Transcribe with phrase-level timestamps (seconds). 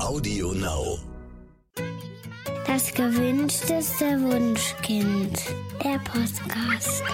[0.00, 0.98] Audio Now.
[2.66, 5.38] Das gewünschteste Wunschkind.
[5.84, 7.04] Der Podcast.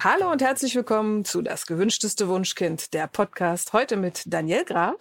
[0.00, 3.74] Hallo und herzlich willkommen zu Das gewünschteste Wunschkind, der Podcast.
[3.74, 4.96] Heute mit Daniel Graf,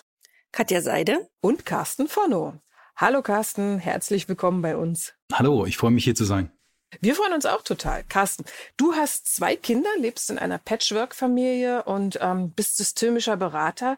[0.51, 2.59] Katja Seide und Carsten Forno.
[2.97, 5.13] Hallo Carsten, herzlich willkommen bei uns.
[5.33, 6.51] Hallo, ich freue mich hier zu sein.
[7.01, 8.03] Wir freuen uns auch total.
[8.03, 8.45] Carsten,
[8.77, 13.97] du hast zwei Kinder, lebst in einer Patchwork-Familie und ähm, bist systemischer Berater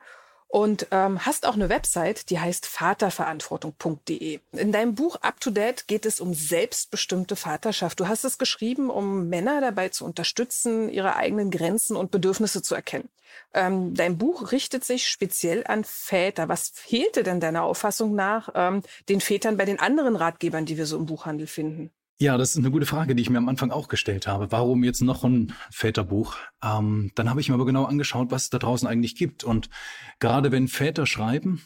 [0.51, 4.41] und ähm, hast auch eine Website, die heißt vaterverantwortung.de.
[4.51, 8.01] In deinem Buch Up to Date geht es um selbstbestimmte Vaterschaft.
[8.01, 12.75] Du hast es geschrieben, um Männer dabei zu unterstützen, ihre eigenen Grenzen und Bedürfnisse zu
[12.75, 13.07] erkennen.
[13.53, 16.49] Ähm, dein Buch richtet sich speziell an Väter.
[16.49, 20.85] Was fehlte denn deiner Auffassung nach ähm, den Vätern bei den anderen Ratgebern, die wir
[20.85, 21.91] so im Buchhandel finden?
[22.21, 24.51] Ja, das ist eine gute Frage, die ich mir am Anfang auch gestellt habe.
[24.51, 26.35] Warum jetzt noch ein Väterbuch?
[26.63, 29.43] Ähm, dann habe ich mir aber genau angeschaut, was es da draußen eigentlich gibt.
[29.43, 29.71] Und
[30.19, 31.63] gerade wenn Väter schreiben,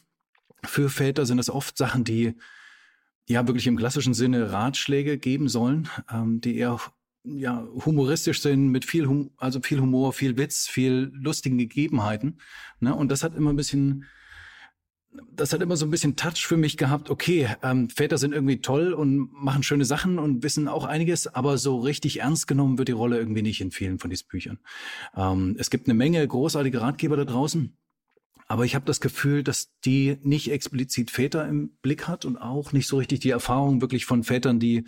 [0.64, 2.36] für Väter sind es oft Sachen, die
[3.28, 6.80] ja wirklich im klassischen Sinne Ratschläge geben sollen, ähm, die eher
[7.26, 12.40] ja humoristisch sind, mit viel hum also viel Humor, viel Witz, viel lustigen Gegebenheiten.
[12.80, 12.96] Ne?
[12.96, 14.06] Und das hat immer ein bisschen
[15.36, 17.10] das hat immer so ein bisschen Touch für mich gehabt.
[17.10, 21.58] Okay, ähm, Väter sind irgendwie toll und machen schöne Sachen und wissen auch einiges, aber
[21.58, 24.60] so richtig ernst genommen wird die Rolle irgendwie nicht in vielen von diesen Büchern.
[25.16, 27.78] Ähm, es gibt eine Menge großartige Ratgeber da draußen.
[28.48, 32.74] Aber ich habe das Gefühl, dass die nicht explizit Väter im Blick hat und auch
[32.74, 34.86] nicht so richtig die Erfahrung wirklich von Vätern, die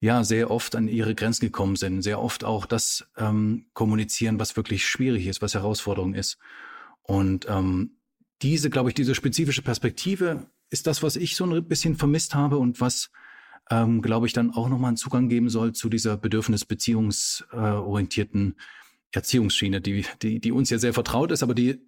[0.00, 4.56] ja sehr oft an ihre Grenzen gekommen sind, sehr oft auch das ähm, kommunizieren, was
[4.56, 6.38] wirklich schwierig ist, was Herausforderung ist.
[7.02, 7.97] Und ähm,
[8.42, 12.58] diese, glaube ich, diese spezifische Perspektive ist das, was ich so ein bisschen vermisst habe
[12.58, 13.10] und was,
[13.70, 18.56] ähm, glaube ich, dann auch nochmal einen Zugang geben soll zu dieser bedürfnisbeziehungsorientierten
[19.12, 21.80] Erziehungsschiene, die, die, die uns ja sehr vertraut ist, aber die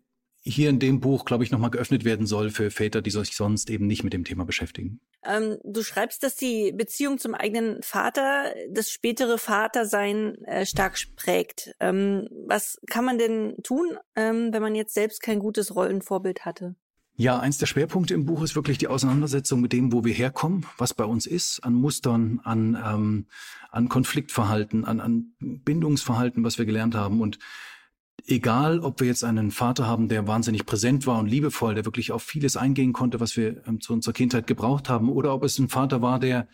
[0.43, 3.69] hier in dem Buch, glaube ich, nochmal geöffnet werden soll für Väter, die sich sonst
[3.69, 5.01] eben nicht mit dem Thema beschäftigen.
[5.25, 11.75] Ähm, du schreibst, dass die Beziehung zum eigenen Vater das spätere Vatersein äh, stark prägt.
[11.79, 16.75] Ähm, was kann man denn tun, ähm, wenn man jetzt selbst kein gutes Rollenvorbild hatte?
[17.21, 20.65] Ja, eins der Schwerpunkte im Buch ist wirklich die Auseinandersetzung mit dem, wo wir herkommen,
[20.79, 23.27] was bei uns ist, an Mustern, an, ähm,
[23.71, 27.21] an Konfliktverhalten, an, an Bindungsverhalten, was wir gelernt haben.
[27.21, 27.39] Und
[28.27, 32.13] egal, ob wir jetzt einen Vater haben, der wahnsinnig präsent war und liebevoll, der wirklich
[32.13, 35.59] auf vieles eingehen konnte, was wir ähm, zu unserer Kindheit gebraucht haben, oder ob es
[35.59, 36.49] ein Vater war, der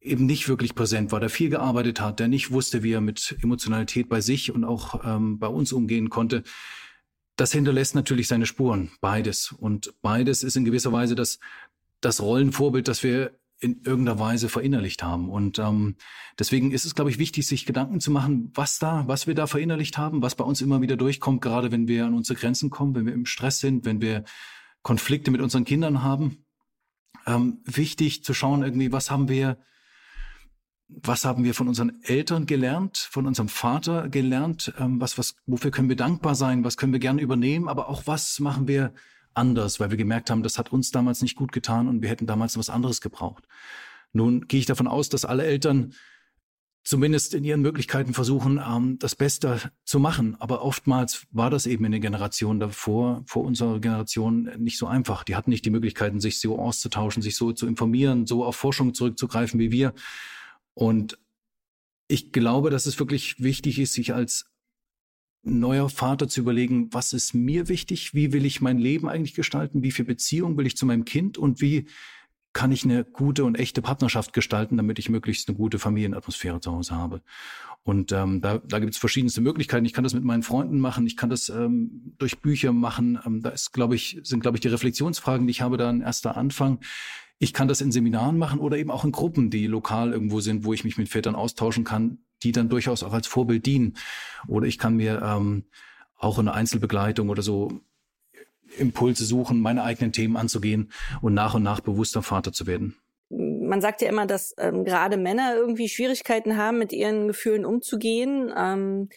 [0.00, 3.36] eben nicht wirklich präsent war, der viel gearbeitet hat, der nicht wusste, wie er mit
[3.42, 6.42] Emotionalität bei sich und auch ähm, bei uns umgehen konnte.
[7.36, 9.52] Das hinterlässt natürlich seine Spuren, beides.
[9.52, 11.40] Und beides ist in gewisser Weise das,
[12.00, 15.30] das Rollenvorbild, das wir in irgendeiner Weise verinnerlicht haben.
[15.30, 15.96] Und ähm,
[16.38, 19.46] deswegen ist es, glaube ich, wichtig, sich Gedanken zu machen, was da, was wir da
[19.46, 22.94] verinnerlicht haben, was bei uns immer wieder durchkommt, gerade wenn wir an unsere Grenzen kommen,
[22.94, 24.24] wenn wir im Stress sind, wenn wir
[24.82, 26.44] Konflikte mit unseren Kindern haben.
[27.26, 29.58] Ähm, wichtig zu schauen, irgendwie, was haben wir,
[30.88, 35.70] was haben wir von unseren Eltern gelernt, von unserem Vater gelernt, ähm, was, was, wofür
[35.70, 38.92] können wir dankbar sein, was können wir gerne übernehmen, aber auch was machen wir
[39.34, 42.26] anders, weil wir gemerkt haben, das hat uns damals nicht gut getan und wir hätten
[42.26, 43.44] damals was anderes gebraucht.
[44.12, 45.94] Nun gehe ich davon aus, dass alle Eltern
[46.84, 50.36] zumindest in ihren Möglichkeiten versuchen, ähm, das Beste zu machen.
[50.38, 55.24] Aber oftmals war das eben in den Generationen davor, vor unserer Generation, nicht so einfach.
[55.24, 58.92] Die hatten nicht die Möglichkeiten, sich so auszutauschen, sich so zu informieren, so auf Forschung
[58.92, 59.94] zurückzugreifen wie wir.
[60.74, 61.18] Und
[62.06, 64.46] ich glaube, dass es wirklich wichtig ist, sich als
[65.44, 69.82] neuer Vater zu überlegen, was ist mir wichtig, wie will ich mein Leben eigentlich gestalten,
[69.82, 71.86] wie viel Beziehung will ich zu meinem Kind und wie
[72.54, 76.72] kann ich eine gute und echte Partnerschaft gestalten, damit ich möglichst eine gute Familienatmosphäre zu
[76.72, 77.20] Hause habe.
[77.82, 79.84] Und ähm, da, da gibt es verschiedenste Möglichkeiten.
[79.84, 83.18] Ich kann das mit meinen Freunden machen, ich kann das ähm, durch Bücher machen.
[83.26, 86.00] Ähm, da ist, glaube ich, sind, glaube ich, die Reflexionsfragen, die ich habe, da ein
[86.00, 86.78] erster Anfang.
[87.38, 90.64] Ich kann das in Seminaren machen oder eben auch in Gruppen, die lokal irgendwo sind,
[90.64, 93.96] wo ich mich mit Vätern austauschen kann, die dann durchaus auch als Vorbild dienen.
[94.46, 95.64] Oder ich kann mir ähm,
[96.16, 97.80] auch in Einzelbegleitung oder so
[98.78, 102.96] Impulse suchen, meine eigenen Themen anzugehen und nach und nach bewusster Vater zu werden.
[103.30, 108.52] Man sagt ja immer, dass ähm, gerade Männer irgendwie Schwierigkeiten haben, mit ihren Gefühlen umzugehen.
[108.56, 109.08] Ähm,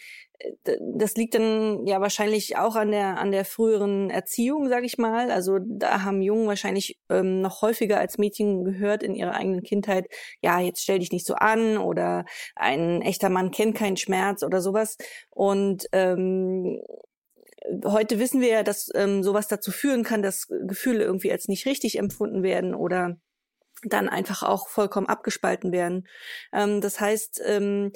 [0.80, 5.32] das liegt dann ja wahrscheinlich auch an der an der früheren Erziehung, sage ich mal.
[5.32, 10.08] Also da haben Jungen wahrscheinlich ähm, noch häufiger als Mädchen gehört in ihrer eigenen Kindheit,
[10.42, 12.26] ja, jetzt stell dich nicht so an oder
[12.56, 14.98] ein echter Mann kennt keinen Schmerz oder sowas.
[15.32, 16.82] Und ähm,
[17.86, 21.66] heute wissen wir ja, dass ähm, sowas dazu führen kann, dass Gefühle irgendwie als nicht
[21.66, 23.18] richtig empfunden werden oder
[23.84, 26.08] dann einfach auch vollkommen abgespalten werden.
[26.54, 27.92] Ähm, das heißt, ähm,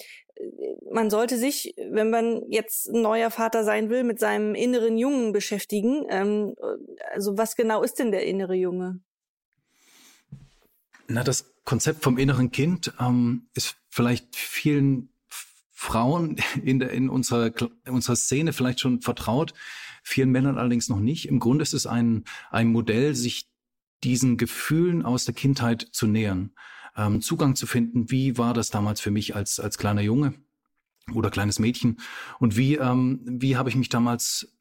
[0.92, 5.32] man sollte sich, wenn man jetzt ein neuer Vater sein will, mit seinem inneren Jungen
[5.32, 6.06] beschäftigen.
[6.10, 6.56] Ähm,
[7.14, 9.00] also was genau ist denn der innere Junge?
[11.08, 15.10] Na, das Konzept vom inneren Kind ähm, ist vielleicht vielen
[15.72, 17.48] Frauen in, der, in, unserer,
[17.86, 19.54] in unserer Szene vielleicht schon vertraut,
[20.04, 21.28] vielen Männern allerdings noch nicht.
[21.28, 23.50] Im Grunde ist es ein, ein Modell, sich
[24.04, 26.52] diesen Gefühlen aus der Kindheit zu nähern,
[26.96, 28.10] ähm, Zugang zu finden.
[28.10, 30.34] Wie war das damals für mich als, als kleiner Junge
[31.14, 32.00] oder kleines Mädchen?
[32.40, 34.58] Und wie, ähm, wie habe ich mich damals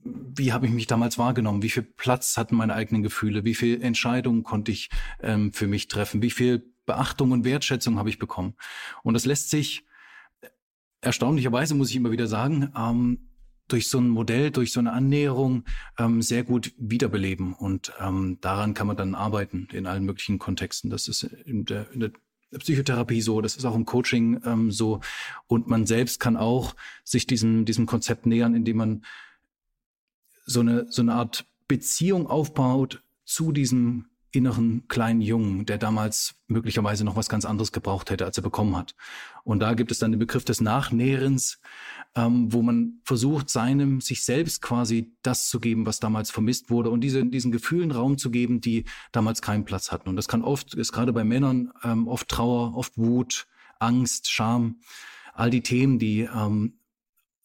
[0.00, 1.62] wie habe ich mich damals wahrgenommen?
[1.62, 3.44] Wie viel Platz hatten meine eigenen Gefühle?
[3.44, 6.22] Wie viel Entscheidungen konnte ich ähm, für mich treffen?
[6.22, 8.54] Wie viel Beachtung und Wertschätzung habe ich bekommen?
[9.02, 9.84] Und das lässt sich
[11.00, 13.28] erstaunlicherweise, muss ich immer wieder sagen, ähm,
[13.68, 15.64] durch so ein Modell, durch so eine Annäherung
[15.98, 17.52] ähm, sehr gut wiederbeleben.
[17.52, 20.90] Und ähm, daran kann man dann arbeiten in allen möglichen Kontexten.
[20.90, 22.12] Das ist in der, in der
[22.56, 25.00] Psychotherapie so, das ist auch im Coaching ähm, so.
[25.46, 26.74] Und man selbst kann auch
[27.04, 29.04] sich diesem, diesem Konzept nähern, indem man
[30.46, 37.04] so eine, so eine Art Beziehung aufbaut zu diesem inneren kleinen Jungen, der damals möglicherweise
[37.04, 38.94] noch was ganz anderes gebraucht hätte, als er bekommen hat.
[39.44, 41.60] Und da gibt es dann den Begriff des Nachnährens,
[42.14, 46.90] ähm, wo man versucht, seinem, sich selbst quasi das zu geben, was damals vermisst wurde
[46.90, 50.08] und diese, diesen Gefühlen Raum zu geben, die damals keinen Platz hatten.
[50.08, 53.46] Und das kann oft, ist gerade bei Männern ähm, oft Trauer, oft Wut,
[53.78, 54.80] Angst, Scham,
[55.34, 56.78] all die Themen, die ähm,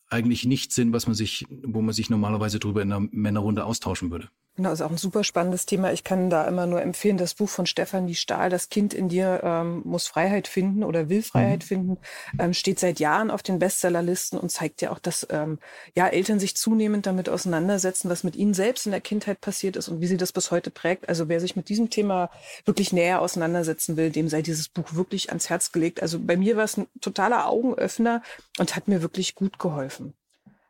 [0.10, 4.12] eigentlich nicht sind, was man sich, wo man sich normalerweise drüber in einer Männerrunde austauschen
[4.12, 4.30] würde.
[4.56, 5.94] Genau, ist auch ein super spannendes Thema.
[5.94, 9.42] Ich kann da immer nur empfehlen, das Buch von Stefanie Stahl, Das Kind in dir
[9.44, 11.68] ähm, muss Freiheit finden oder will Freiheit mhm.
[11.68, 11.98] finden,
[12.38, 15.58] ähm, steht seit Jahren auf den Bestsellerlisten und zeigt ja auch, dass ähm,
[15.96, 19.88] ja Eltern sich zunehmend damit auseinandersetzen, was mit ihnen selbst in der Kindheit passiert ist
[19.88, 21.10] und wie sie das bis heute prägt.
[21.10, 22.30] Also wer sich mit diesem Thema
[22.66, 26.00] wirklich näher auseinandersetzen will, dem sei dieses Buch wirklich ans Herz gelegt.
[26.04, 28.22] Also bei mir war es ein totaler Augenöffner
[28.60, 30.14] und hat mir wirklich gut geholfen.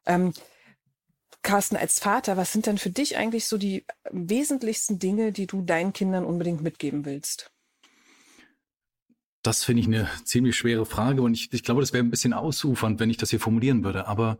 [0.05, 0.31] Ähm,
[1.43, 5.61] Carsten, als Vater, was sind denn für dich eigentlich so die wesentlichsten Dinge, die du
[5.61, 7.51] deinen Kindern unbedingt mitgeben willst?
[9.43, 12.33] Das finde ich eine ziemlich schwere Frage und ich, ich glaube, das wäre ein bisschen
[12.33, 14.07] ausufernd, wenn ich das hier formulieren würde.
[14.07, 14.37] Aber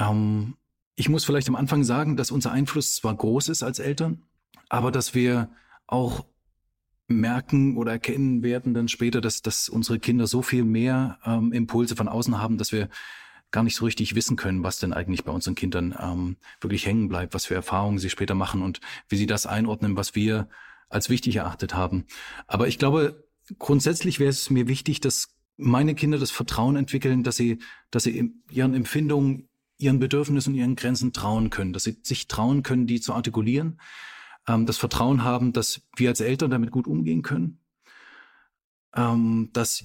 [0.00, 0.56] ähm,
[0.94, 4.22] ich muss vielleicht am Anfang sagen, dass unser Einfluss zwar groß ist als Eltern,
[4.70, 5.50] aber dass wir
[5.86, 6.24] auch
[7.08, 11.94] merken oder erkennen werden dann später, dass, dass unsere Kinder so viel mehr ähm, Impulse
[11.94, 12.88] von außen haben, dass wir
[13.52, 17.08] gar nicht so richtig wissen können, was denn eigentlich bei unseren Kindern ähm, wirklich hängen
[17.08, 20.48] bleibt, was für Erfahrungen sie später machen und wie sie das einordnen, was wir
[20.88, 22.06] als wichtig erachtet haben.
[22.46, 23.24] Aber ich glaube,
[23.58, 27.58] grundsätzlich wäre es mir wichtig, dass meine Kinder das Vertrauen entwickeln, dass sie,
[27.90, 32.62] dass sie ihren Empfindungen, ihren Bedürfnissen und ihren Grenzen trauen können, dass sie sich trauen
[32.62, 33.80] können, die zu artikulieren,
[34.48, 37.60] ähm, das Vertrauen haben, dass wir als Eltern damit gut umgehen können,
[38.94, 39.84] ähm, dass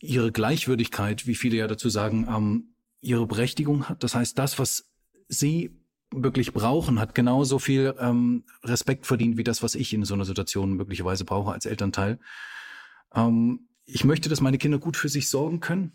[0.00, 4.02] ihre Gleichwürdigkeit, wie viele ja dazu sagen, ähm, ihre Berechtigung hat.
[4.02, 4.90] Das heißt, das, was
[5.28, 5.78] sie
[6.12, 10.24] wirklich brauchen, hat genauso viel ähm, Respekt verdient wie das, was ich in so einer
[10.24, 12.18] Situation möglicherweise brauche als Elternteil.
[13.14, 15.92] Ähm, ich möchte, dass meine Kinder gut für sich sorgen können,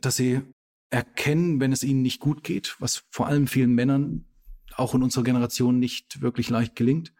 [0.00, 0.42] dass sie
[0.90, 4.26] erkennen, wenn es ihnen nicht gut geht, was vor allem vielen Männern
[4.76, 7.14] auch in unserer Generation nicht wirklich leicht gelingt,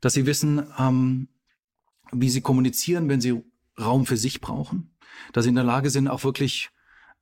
[0.00, 1.28] dass sie wissen, ähm,
[2.12, 3.42] wie sie kommunizieren, wenn sie
[3.78, 4.96] Raum für sich brauchen,
[5.32, 6.70] dass sie in der Lage sind, auch wirklich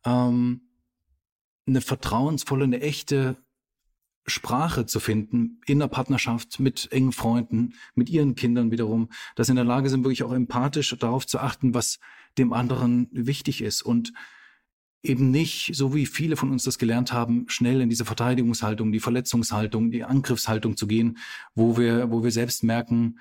[0.04, 0.67] ähm,
[1.68, 3.36] eine vertrauensvolle, eine echte
[4.26, 9.52] Sprache zu finden in der Partnerschaft mit engen Freunden, mit ihren Kindern wiederum, dass sie
[9.52, 11.98] in der Lage sind, wirklich auch empathisch darauf zu achten, was
[12.36, 14.12] dem anderen wichtig ist und
[15.02, 19.00] eben nicht, so wie viele von uns das gelernt haben, schnell in diese Verteidigungshaltung, die
[19.00, 21.18] Verletzungshaltung, die Angriffshaltung zu gehen,
[21.54, 23.20] wo wir, wo wir selbst merken,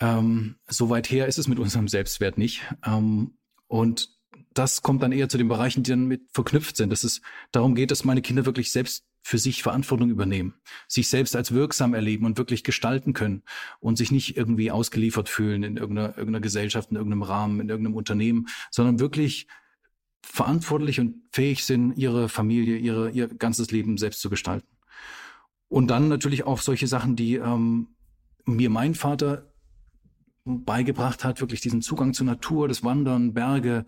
[0.00, 2.62] ähm, so weit her ist es mit unserem Selbstwert nicht.
[2.84, 4.17] Ähm, und
[4.58, 7.20] das kommt dann eher zu den Bereichen, die dann mit verknüpft sind, dass es
[7.52, 10.54] darum geht, dass meine Kinder wirklich selbst für sich Verantwortung übernehmen,
[10.86, 13.42] sich selbst als wirksam erleben und wirklich gestalten können
[13.80, 17.96] und sich nicht irgendwie ausgeliefert fühlen in irgendeiner, irgendeiner Gesellschaft, in irgendeinem Rahmen, in irgendeinem
[17.96, 19.46] Unternehmen, sondern wirklich
[20.22, 24.66] verantwortlich und fähig sind, ihre Familie, ihre, ihr ganzes Leben selbst zu gestalten.
[25.68, 27.88] Und dann natürlich auch solche Sachen, die ähm,
[28.46, 29.52] mir mein Vater
[30.44, 33.84] beigebracht hat, wirklich diesen Zugang zur Natur, das Wandern, Berge,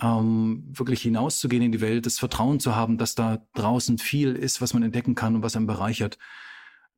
[0.00, 4.60] ähm, wirklich hinauszugehen in die Welt, das Vertrauen zu haben, dass da draußen viel ist,
[4.60, 6.18] was man entdecken kann und was einen bereichert.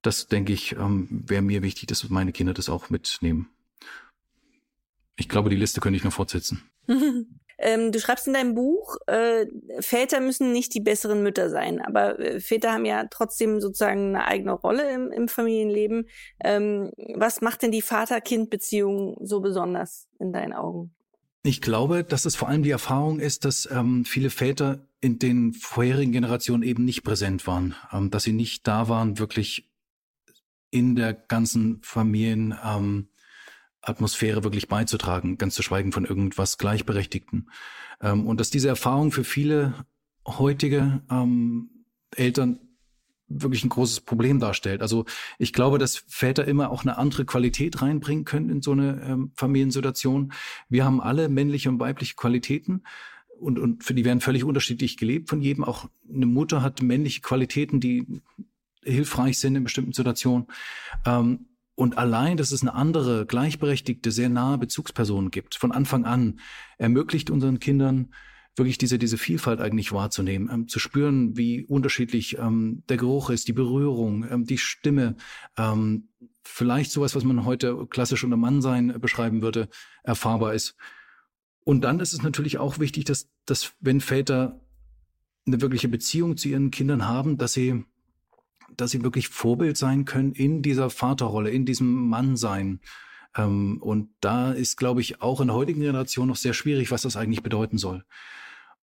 [0.03, 3.51] Das, denke ich, ähm, wäre mir wichtig, dass meine Kinder das auch mitnehmen.
[5.17, 6.63] Ich glaube, die Liste könnte ich noch fortsetzen.
[7.59, 9.47] ähm, du schreibst in deinem Buch, äh,
[9.81, 14.27] Väter müssen nicht die besseren Mütter sein, aber äh, Väter haben ja trotzdem sozusagen eine
[14.27, 16.09] eigene Rolle im, im Familienleben.
[16.45, 20.96] Ähm, was macht denn die Vater-Kind-Beziehung so besonders in deinen Augen?
[21.47, 25.53] Ich glaube, dass es vor allem die Erfahrung ist, dass ähm, viele Väter in den
[25.53, 29.71] vorherigen Generationen eben nicht präsent waren, ähm, dass sie nicht da waren, wirklich
[30.71, 37.49] in der ganzen Familienatmosphäre ähm, wirklich beizutragen, ganz zu schweigen von irgendwas Gleichberechtigten.
[38.01, 39.87] Ähm, und dass diese Erfahrung für viele
[40.27, 42.59] heutige ähm, Eltern
[43.29, 44.83] wirklich ein großes Problem darstellt.
[44.83, 45.05] Also
[45.39, 49.33] ich glaube, dass Väter immer auch eine andere Qualität reinbringen können in so eine ähm,
[49.35, 50.33] Familiensituation.
[50.69, 52.83] Wir haben alle männliche und weibliche Qualitäten
[53.41, 55.65] und, und für die werden völlig unterschiedlich gelebt von jedem.
[55.65, 58.23] Auch eine Mutter hat männliche Qualitäten, die
[58.83, 60.47] hilfreich sind in bestimmten Situationen.
[61.05, 66.41] Ähm, und allein, dass es eine andere, gleichberechtigte, sehr nahe Bezugsperson gibt, von Anfang an,
[66.79, 68.15] ermöglicht unseren Kindern
[68.57, 73.49] wirklich diese, diese Vielfalt eigentlich wahrzunehmen, ähm, zu spüren, wie unterschiedlich ähm, der Geruch ist,
[73.49, 75.17] die Berührung, ähm, die Stimme,
[75.57, 76.09] ähm,
[76.43, 79.69] vielleicht sowas, was man heute klassisch unter Mannsein beschreiben würde,
[80.03, 80.77] erfahrbar ist.
[81.65, 84.61] Und dann ist es natürlich auch wichtig, dass, dass wenn Väter
[85.47, 87.85] eine wirkliche Beziehung zu ihren Kindern haben, dass sie,
[88.77, 92.81] dass sie wirklich Vorbild sein können in dieser Vaterrolle, in diesem Mannsein.
[93.37, 97.03] Ähm, und da ist, glaube ich, auch in der heutigen Generation noch sehr schwierig, was
[97.03, 98.05] das eigentlich bedeuten soll.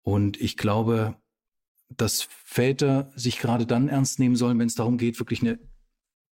[0.04, 1.16] Und ich glaube,
[1.90, 5.60] dass Väter sich gerade dann ernst nehmen sollen, wenn es darum geht, wirklich eine,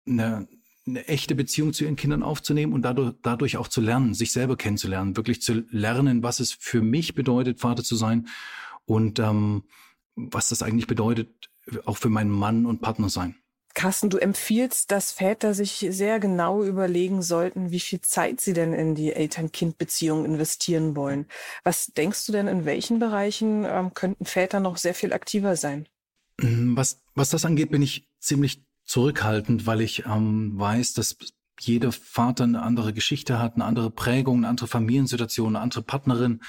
[0.06, 0.48] eine,
[0.86, 4.56] eine echte Beziehung zu ihren Kindern aufzunehmen und dadurch, dadurch auch zu lernen, sich selber
[4.56, 8.28] kennenzulernen, wirklich zu lernen, was es für mich bedeutet, Vater zu sein
[8.86, 9.64] und ähm,
[10.16, 11.50] was das eigentlich bedeutet,
[11.84, 13.36] auch für meinen Mann und Partner sein.
[13.74, 18.72] Carsten, du empfiehlst, dass Väter sich sehr genau überlegen sollten, wie viel Zeit sie denn
[18.72, 21.26] in die Eltern-Kind-Beziehung investieren wollen.
[21.62, 25.86] Was denkst du denn, in welchen Bereichen ähm, könnten Väter noch sehr viel aktiver sein?
[26.38, 31.16] Was, was das angeht, bin ich ziemlich zurückhaltend, weil ich ähm, weiß, dass
[31.60, 36.40] jeder Vater eine andere Geschichte hat, eine andere Prägung, eine andere Familiensituation, eine andere Partnerin,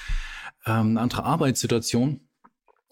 [0.66, 2.22] ähm, eine andere Arbeitssituation.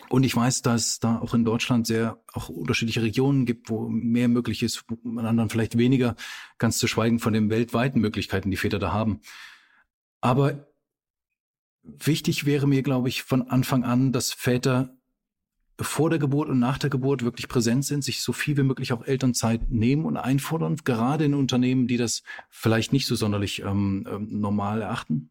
[0.09, 4.27] Und ich weiß, dass da auch in Deutschland sehr auch unterschiedliche Regionen gibt, wo mehr
[4.27, 6.15] möglich ist, in anderen vielleicht weniger,
[6.57, 9.21] ganz zu schweigen von den weltweiten Möglichkeiten, die Väter da haben.
[10.19, 10.67] Aber
[11.83, 14.97] wichtig wäre mir, glaube ich, von Anfang an, dass Väter
[15.79, 18.91] vor der Geburt und nach der Geburt wirklich präsent sind, sich so viel wie möglich
[18.91, 24.07] auch Elternzeit nehmen und einfordern, gerade in Unternehmen, die das vielleicht nicht so sonderlich ähm,
[24.11, 25.29] ähm normal erachten.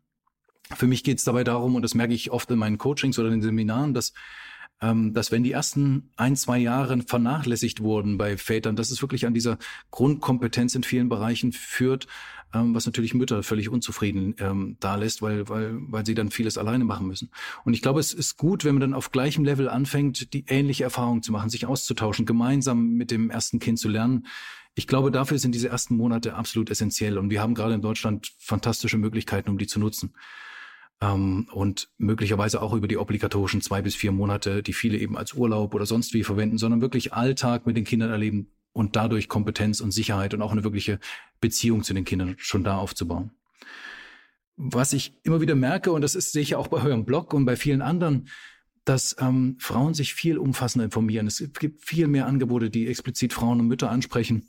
[0.74, 3.28] Für mich geht es dabei darum, und das merke ich oft in meinen Coachings oder
[3.28, 4.12] in den Seminaren, dass
[4.80, 9.26] ähm, dass wenn die ersten ein, zwei Jahre vernachlässigt wurden bei Vätern, dass es wirklich
[9.26, 9.58] an dieser
[9.90, 12.06] Grundkompetenz in vielen Bereichen führt,
[12.54, 16.56] ähm, was natürlich Mütter völlig unzufrieden ähm, da lässt, weil, weil, weil sie dann vieles
[16.56, 17.30] alleine machen müssen.
[17.64, 20.84] Und ich glaube, es ist gut, wenn man dann auf gleichem Level anfängt, die ähnliche
[20.84, 24.26] Erfahrungen zu machen, sich auszutauschen, gemeinsam mit dem ersten Kind zu lernen.
[24.74, 27.18] Ich glaube, dafür sind diese ersten Monate absolut essentiell.
[27.18, 30.14] Und wir haben gerade in Deutschland fantastische Möglichkeiten, um die zu nutzen
[31.00, 35.34] ähm, und möglicherweise auch über die obligatorischen zwei bis vier Monate, die viele eben als
[35.34, 39.80] Urlaub oder sonst wie verwenden, sondern wirklich Alltag mit den Kindern erleben und dadurch Kompetenz
[39.80, 40.98] und Sicherheit und auch eine wirkliche
[41.40, 43.32] Beziehung zu den Kindern schon da aufzubauen.
[44.56, 47.44] Was ich immer wieder merke, und das ist sehe ich auch bei eurem Blog und
[47.44, 48.28] bei vielen anderen,
[48.84, 51.26] dass ähm, Frauen sich viel umfassender informieren.
[51.26, 54.48] Es gibt viel mehr Angebote, die explizit Frauen und Mütter ansprechen.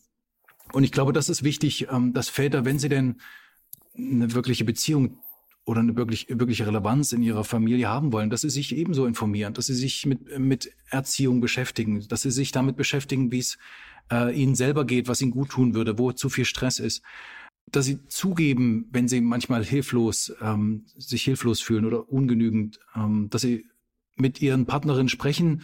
[0.72, 3.20] Und ich glaube, das ist wichtig, ähm, dass Väter, wenn sie denn
[3.96, 5.20] eine wirkliche Beziehung
[5.70, 9.54] oder eine wirklich, wirkliche Relevanz in ihrer Familie haben wollen, dass sie sich ebenso informieren,
[9.54, 13.60] dass sie sich mit, mit Erziehung beschäftigen, dass sie sich damit beschäftigen, wie es
[14.12, 17.04] äh, ihnen selber geht, was ihnen gut tun würde, wo zu viel Stress ist.
[17.68, 23.44] Dass sie zugeben, wenn sie manchmal hilflos, ähm, sich hilflos fühlen oder ungenügend, ähm, dass
[23.44, 23.68] sie
[24.16, 25.62] mit ihren Partnerinnen sprechen,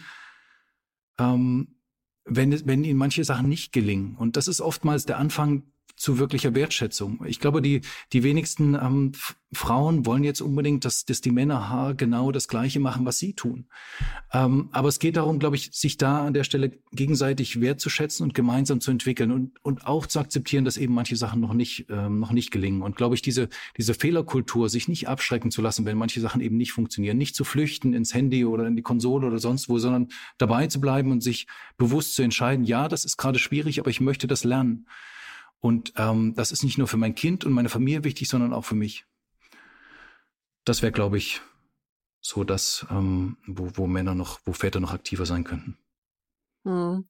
[1.18, 1.80] ähm,
[2.24, 4.14] wenn, wenn ihnen manche Sachen nicht gelingen.
[4.14, 5.64] Und das ist oftmals der Anfang
[5.96, 7.24] zu wirklicher Wertschätzung.
[7.26, 7.80] Ich glaube, die,
[8.12, 9.12] die wenigsten ähm,
[9.52, 13.66] Frauen wollen jetzt unbedingt, dass, dass die Männer genau das Gleiche machen, was sie tun.
[14.32, 18.34] Ähm, aber es geht darum, glaube ich, sich da an der Stelle gegenseitig wertzuschätzen und
[18.34, 22.20] gemeinsam zu entwickeln und, und auch zu akzeptieren, dass eben manche Sachen noch nicht, ähm,
[22.20, 22.82] noch nicht gelingen.
[22.82, 26.58] Und glaube ich, diese, diese Fehlerkultur, sich nicht abschrecken zu lassen, wenn manche Sachen eben
[26.58, 30.08] nicht funktionieren, nicht zu flüchten ins Handy oder in die Konsole oder sonst wo, sondern
[30.36, 31.46] dabei zu bleiben und sich
[31.78, 34.86] bewusst zu entscheiden, ja, das ist gerade schwierig, aber ich möchte das lernen.
[35.66, 38.64] Und ähm, das ist nicht nur für mein Kind und meine Familie wichtig, sondern auch
[38.64, 39.04] für mich.
[40.64, 41.40] Das wäre, glaube ich,
[42.20, 45.76] so das, ähm, wo, wo Männer noch, wo Väter noch aktiver sein könnten.
[46.64, 47.08] Hm.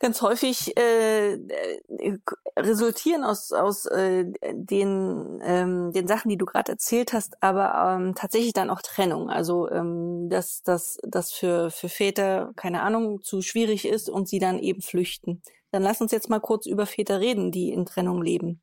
[0.00, 2.18] Ganz häufig äh, äh,
[2.58, 8.14] resultieren aus, aus äh, den, ähm, den Sachen, die du gerade erzählt hast, aber ähm,
[8.14, 9.30] tatsächlich dann auch Trennung.
[9.30, 14.40] Also ähm, dass das dass für, für Väter, keine Ahnung, zu schwierig ist und sie
[14.40, 15.40] dann eben flüchten.
[15.72, 18.60] Dann lass uns jetzt mal kurz über Väter reden, die in Trennung leben.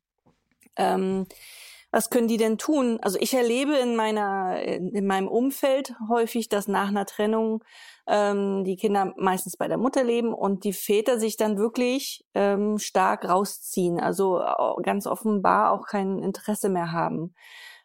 [0.76, 1.26] Ähm,
[1.92, 3.00] was können die denn tun?
[3.02, 7.64] Also ich erlebe in meiner, in meinem Umfeld häufig, dass nach einer Trennung
[8.06, 12.78] ähm, die Kinder meistens bei der Mutter leben und die Väter sich dann wirklich ähm,
[12.78, 14.40] stark rausziehen, also
[14.82, 17.34] ganz offenbar auch kein Interesse mehr haben.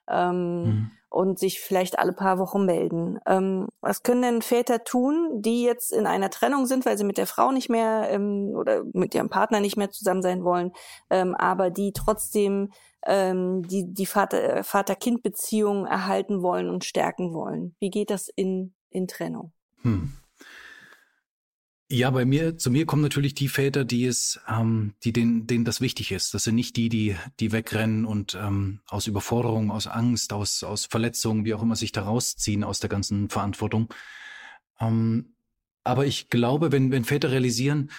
[0.08, 0.92] Ähm, mhm.
[1.10, 3.20] und sich vielleicht alle paar Wochen melden.
[3.26, 7.18] Ähm, was können denn Väter tun, die jetzt in einer Trennung sind, weil sie mit
[7.18, 10.74] der Frau nicht mehr ähm, oder mit ihrem Partner nicht mehr zusammen sein wollen,
[11.10, 12.70] ähm, aber die trotzdem
[13.06, 17.76] ähm, die, die Vater, Vater-Kind-Beziehung erhalten wollen und stärken wollen.
[17.80, 19.54] Wie geht das in, in Trennung?
[19.82, 20.14] Hm.
[21.88, 25.66] Ja, bei mir, zu mir kommen natürlich die Väter, die es, ähm, die denen, denen
[25.66, 26.34] das wichtig ist.
[26.34, 30.86] Das sind nicht die, die, die wegrennen und ähm, aus Überforderung, aus Angst, aus, aus
[30.86, 33.94] Verletzungen, wie auch immer sich da rausziehen aus der ganzen Verantwortung.
[34.80, 35.36] Ähm,
[35.84, 37.92] aber ich glaube, wenn, wenn Väter realisieren,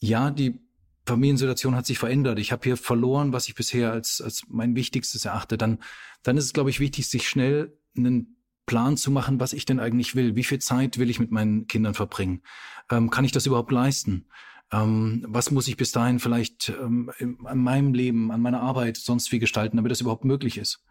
[0.00, 0.60] ja, die
[1.06, 2.38] Familiensituation hat sich verändert.
[2.38, 5.56] Ich habe hier verloren, was ich bisher als, als mein Wichtigstes erachte.
[5.56, 5.78] Dann,
[6.22, 8.36] dann ist es, glaube ich, wichtig, sich schnell einen
[8.70, 10.36] Plan zu machen, was ich denn eigentlich will.
[10.36, 12.40] Wie viel Zeit will ich mit meinen Kindern verbringen?
[12.88, 14.26] Ähm, kann ich das überhaupt leisten?
[14.70, 17.10] Ähm, was muss ich bis dahin vielleicht ähm,
[17.44, 20.84] an meinem Leben, an meiner Arbeit sonst wie gestalten, damit das überhaupt möglich ist?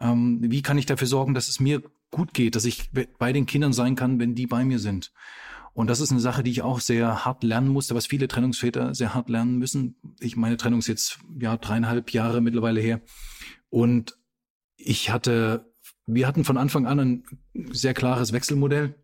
[0.00, 1.80] Ähm, wie kann ich dafür sorgen, dass es mir
[2.10, 5.12] gut geht, dass ich bei den Kindern sein kann, wenn die bei mir sind?
[5.72, 8.96] Und das ist eine Sache, die ich auch sehr hart lernen musste, was viele Trennungsväter
[8.96, 9.94] sehr hart lernen müssen.
[10.18, 13.00] Ich meine Trennung ist jetzt ja dreieinhalb Jahre mittlerweile her.
[13.68, 14.18] Und
[14.76, 15.69] ich hatte,
[16.06, 17.24] wir hatten von Anfang an ein
[17.72, 18.94] sehr klares Wechselmodell.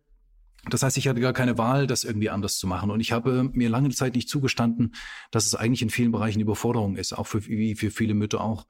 [0.69, 2.91] Das heißt, ich hatte gar keine Wahl, das irgendwie anders zu machen.
[2.91, 4.95] Und ich habe mir lange Zeit nicht zugestanden,
[5.31, 8.67] dass es eigentlich in vielen Bereichen Überforderung ist, auch für, wie für viele Mütter auch.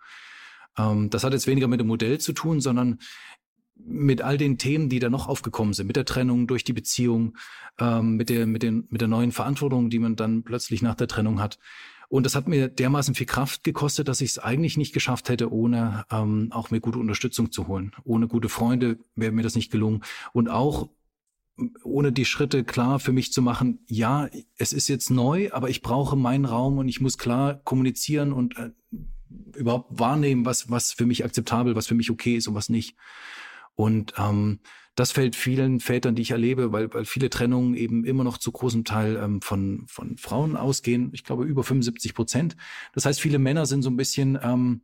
[0.77, 2.99] Ähm, das hat jetzt weniger mit dem Modell zu tun, sondern
[3.75, 7.37] mit all den Themen, die da noch aufgekommen sind, mit der Trennung durch die Beziehung,
[7.79, 11.07] ähm, mit der mit den mit der neuen Verantwortung, die man dann plötzlich nach der
[11.07, 11.59] Trennung hat.
[12.09, 15.51] Und das hat mir dermaßen viel Kraft gekostet, dass ich es eigentlich nicht geschafft hätte,
[15.51, 17.91] ohne ähm, auch mir gute Unterstützung zu holen.
[18.05, 20.03] Ohne gute Freunde wäre mir das nicht gelungen.
[20.31, 20.89] Und auch
[21.83, 25.81] ohne die Schritte klar für mich zu machen, ja, es ist jetzt neu, aber ich
[25.81, 28.71] brauche meinen Raum und ich muss klar kommunizieren und äh,
[29.55, 32.95] überhaupt wahrnehmen, was, was für mich akzeptabel, was für mich okay ist und was nicht.
[33.75, 34.59] Und ähm,
[34.97, 38.51] das fällt vielen Vätern, die ich erlebe, weil, weil viele Trennungen eben immer noch zu
[38.51, 41.11] großem Teil ähm, von, von Frauen ausgehen.
[41.13, 42.57] Ich glaube über 75 Prozent.
[42.93, 44.81] Das heißt, viele Männer sind so ein bisschen ähm,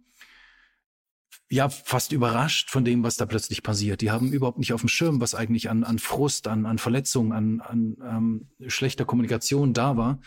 [1.49, 4.01] ja fast überrascht von dem, was da plötzlich passiert.
[4.01, 7.31] Die haben überhaupt nicht auf dem Schirm, was eigentlich an, an Frust, an, an Verletzungen,
[7.31, 10.19] an, an ähm, schlechter Kommunikation da war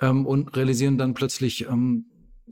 [0.00, 2.06] ähm, und realisieren dann plötzlich, ähm,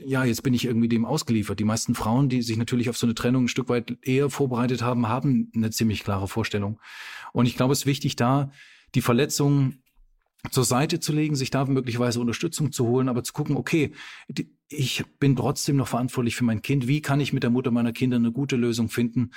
[0.05, 1.59] ja, jetzt bin ich irgendwie dem ausgeliefert.
[1.59, 4.83] Die meisten Frauen, die sich natürlich auf so eine Trennung ein Stück weit eher vorbereitet
[4.83, 6.81] haben, haben eine ziemlich klare Vorstellung.
[7.33, 8.51] Und ich glaube, es ist wichtig, da
[8.95, 9.83] die Verletzungen
[10.51, 13.93] zur Seite zu legen, sich da möglicherweise Unterstützung zu holen, aber zu gucken, okay,
[14.69, 16.87] ich bin trotzdem noch verantwortlich für mein Kind.
[16.87, 19.31] Wie kann ich mit der Mutter meiner Kinder eine gute Lösung finden,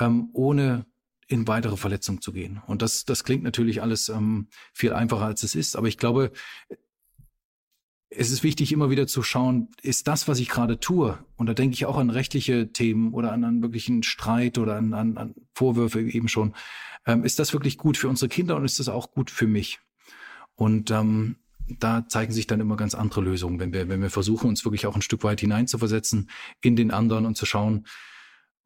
[0.00, 0.86] ähm, ohne
[1.26, 2.62] in weitere Verletzungen zu gehen?
[2.66, 5.76] Und das, das klingt natürlich alles ähm, viel einfacher, als es ist.
[5.76, 6.32] Aber ich glaube,
[8.16, 11.54] es ist wichtig, immer wieder zu schauen, ist das, was ich gerade tue, und da
[11.54, 15.34] denke ich auch an rechtliche Themen oder an einen wirklichen Streit oder an, an, an
[15.54, 16.54] Vorwürfe eben schon,
[17.06, 19.80] ähm, ist das wirklich gut für unsere Kinder und ist das auch gut für mich?
[20.56, 24.48] Und ähm, da zeigen sich dann immer ganz andere Lösungen, wenn wir, wenn wir versuchen,
[24.48, 27.86] uns wirklich auch ein Stück weit hineinzuversetzen in den anderen und zu schauen,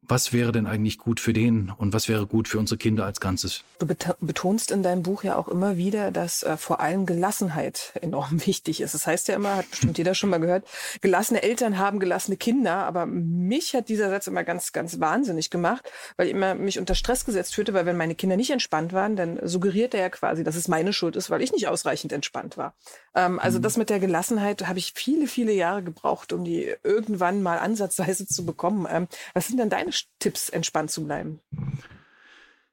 [0.09, 3.19] was wäre denn eigentlich gut für den und was wäre gut für unsere Kinder als
[3.19, 3.63] Ganzes?
[3.77, 3.87] Du
[4.19, 8.81] betonst in deinem Buch ja auch immer wieder, dass äh, vor allem Gelassenheit enorm wichtig
[8.81, 8.93] ist.
[8.93, 10.65] Das heißt ja immer, hat bestimmt jeder schon mal gehört,
[11.01, 12.73] gelassene Eltern haben gelassene Kinder.
[12.85, 16.95] Aber mich hat dieser Satz immer ganz, ganz wahnsinnig gemacht, weil ich immer mich unter
[16.95, 20.43] Stress gesetzt fühlte, weil wenn meine Kinder nicht entspannt waren, dann suggeriert er ja quasi,
[20.43, 22.73] dass es meine Schuld ist, weil ich nicht ausreichend entspannt war.
[23.13, 23.63] Ähm, also mhm.
[23.63, 28.25] das mit der Gelassenheit habe ich viele, viele Jahre gebraucht, um die irgendwann mal ansatzweise
[28.25, 28.87] zu bekommen.
[28.89, 31.39] Ähm, was sind denn deine Tipps, entspannt zu bleiben?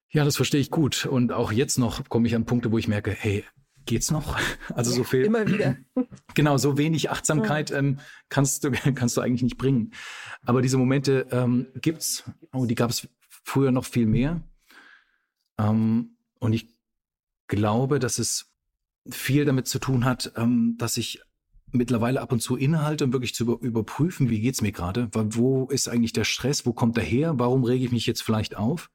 [0.08, 1.06] Ja, das verstehe ich gut.
[1.06, 3.44] Und auch jetzt noch komme ich an Punkte, wo ich merke, hey,
[3.84, 4.38] geht's noch?
[4.74, 5.24] Also so viel.
[5.24, 5.76] Immer wieder.
[6.34, 9.92] Genau, so wenig Achtsamkeit ähm, kannst du kannst du eigentlich nicht bringen.
[10.44, 12.24] Aber diese Momente ähm, gibt's.
[12.52, 14.42] Oh, die gab es früher noch viel mehr.
[15.58, 16.76] Ähm, und ich
[17.46, 18.52] glaube, dass es
[19.08, 21.22] viel damit zu tun hat, ähm, dass ich
[21.72, 25.66] mittlerweile ab und zu innehalte, um wirklich zu über, überprüfen, wie geht's mir gerade, wo
[25.66, 28.90] ist eigentlich der Stress, wo kommt er her, warum rege ich mich jetzt vielleicht auf?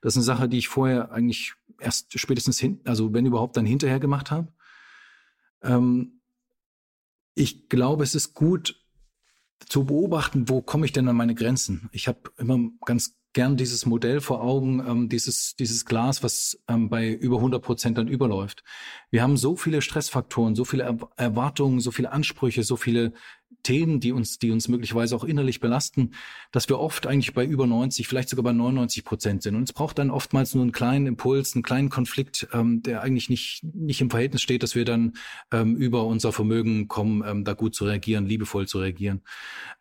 [0.00, 3.66] Das ist eine Sache, die ich vorher eigentlich erst spätestens hin, also wenn überhaupt dann
[3.66, 4.52] hinterher gemacht habe.
[5.62, 6.20] Ähm,
[7.34, 8.78] ich glaube, es ist gut
[9.68, 11.88] zu beobachten, wo komme ich denn an meine Grenzen.
[11.92, 16.88] Ich habe immer ganz gern dieses Modell vor Augen, ähm, dieses, dieses Glas, was ähm,
[16.90, 18.62] bei über 100 Prozent dann überläuft.
[19.12, 23.12] Wir haben so viele Stressfaktoren, so viele er Erwartungen, so viele Ansprüche, so viele
[23.62, 26.12] Themen, die uns, die uns möglicherweise auch innerlich belasten,
[26.50, 29.54] dass wir oft eigentlich bei über 90, vielleicht sogar bei 99 Prozent sind.
[29.54, 33.28] Und es braucht dann oftmals nur einen kleinen Impuls, einen kleinen Konflikt, ähm, der eigentlich
[33.28, 35.12] nicht, nicht im Verhältnis steht, dass wir dann
[35.52, 39.22] ähm, über unser Vermögen kommen, ähm, da gut zu reagieren, liebevoll zu reagieren.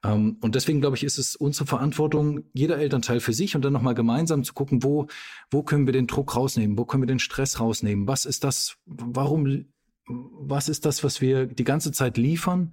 [0.04, 3.74] Ähm, und deswegen glaube ich, ist es unsere Verantwortung, jeder Elternteil für sich und dann
[3.74, 5.08] nochmal gemeinsam zu gucken, wo,
[5.50, 8.78] wo können wir den Druck rausnehmen, wo können wir den Stress rausnehmen, was ist das,
[9.22, 9.66] warum,
[10.08, 12.72] was ist das, was wir die ganze Zeit liefern?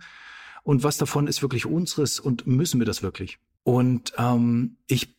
[0.68, 3.38] und was davon ist wirklich unseres und müssen wir das wirklich?
[3.62, 5.16] Und ähm, ich,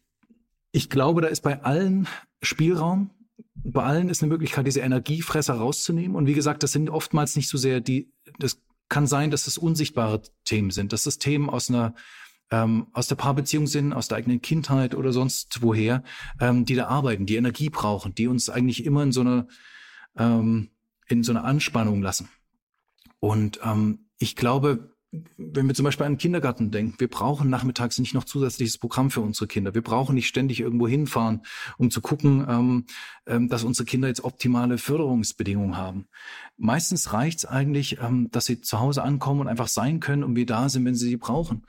[0.72, 2.08] ich glaube, da ist bei allen
[2.44, 3.10] Spielraum.
[3.56, 6.16] Bei allen ist eine Möglichkeit, diese Energiefresser rauszunehmen.
[6.16, 9.58] Und wie gesagt, das sind oftmals nicht so sehr die, das kann sein, dass das
[9.58, 11.96] unsichtbare Themen sind, dass das Themen aus einer
[12.52, 16.04] ähm, aus der Paarbeziehung sind, aus der eigenen Kindheit oder sonst woher,
[16.40, 19.48] ähm, die da arbeiten, die Energie brauchen, die uns eigentlich immer in so einer
[20.16, 20.70] ähm,
[21.12, 22.30] in so einer Anspannung lassen.
[23.20, 24.96] Und ähm, ich glaube,
[25.38, 29.10] wenn wir zum Beispiel an den Kindergarten denken, wir brauchen nachmittags nicht noch zusätzliches Programm
[29.10, 29.74] für unsere Kinder.
[29.74, 31.42] Wir brauchen nicht ständig irgendwo hinfahren,
[31.78, 32.86] um zu gucken, ähm,
[33.26, 36.08] ähm, dass unsere Kinder jetzt optimale Förderungsbedingungen haben.
[36.58, 40.36] Meistens reicht es eigentlich, ähm, dass sie zu Hause ankommen und einfach sein können und
[40.36, 41.64] wir da sind, wenn sie sie brauchen.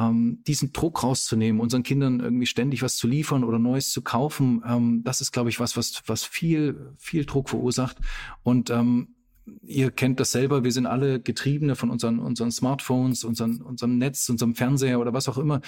[0.00, 4.62] Ähm, diesen Druck rauszunehmen, unseren Kindern irgendwie ständig was zu liefern oder Neues zu kaufen,
[4.66, 7.98] ähm, das ist, glaube ich, was, was, was viel, viel Druck verursacht.
[8.42, 9.14] Und ähm,
[9.62, 14.28] ihr kennt das selber, wir sind alle Getriebene von unseren, unseren Smartphones, unseren, unserem Netz,
[14.28, 15.60] unserem Fernseher oder was auch immer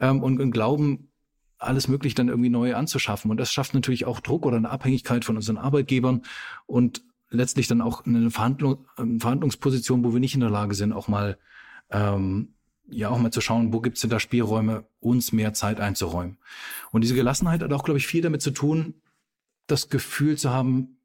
[0.00, 1.10] ähm, und, und glauben,
[1.58, 3.30] alles möglich dann irgendwie neu anzuschaffen.
[3.30, 6.22] Und das schafft natürlich auch Druck oder eine Abhängigkeit von unseren Arbeitgebern
[6.66, 10.92] und letztlich dann auch eine Verhandlung, eine Verhandlungsposition, wo wir nicht in der Lage sind,
[10.92, 11.38] auch mal
[11.90, 12.54] ähm,
[12.88, 16.38] ja auch mal zu schauen, wo gibt's denn da Spielräume, uns mehr Zeit einzuräumen.
[16.92, 18.94] Und diese Gelassenheit hat auch, glaube ich, viel damit zu tun,
[19.66, 20.98] das Gefühl zu haben,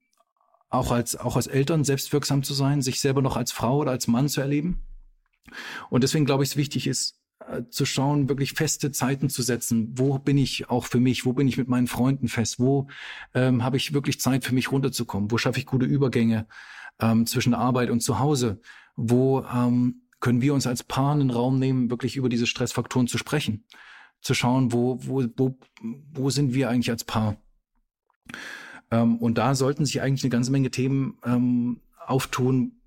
[0.69, 4.07] auch als, auch als Eltern selbstwirksam zu sein, sich selber noch als Frau oder als
[4.07, 4.83] Mann zu erleben.
[5.89, 9.91] Und deswegen glaube ich, es wichtig ist, äh, zu schauen, wirklich feste Zeiten zu setzen.
[9.97, 11.25] Wo bin ich auch für mich?
[11.25, 12.59] Wo bin ich mit meinen Freunden fest?
[12.59, 12.87] Wo
[13.33, 15.31] ähm, habe ich wirklich Zeit für mich runterzukommen?
[15.31, 16.47] Wo schaffe ich gute Übergänge
[16.99, 18.61] ähm, zwischen Arbeit und zu Hause?
[18.95, 23.17] Wo ähm, können wir uns als Paar einen Raum nehmen, wirklich über diese Stressfaktoren zu
[23.17, 23.65] sprechen?
[24.21, 25.57] Zu schauen, wo, wo, wo,
[26.13, 27.37] wo sind wir eigentlich als Paar?
[28.91, 32.81] Ähm, und da sollten sich eigentlich eine ganze Menge Themen ähm, auftun,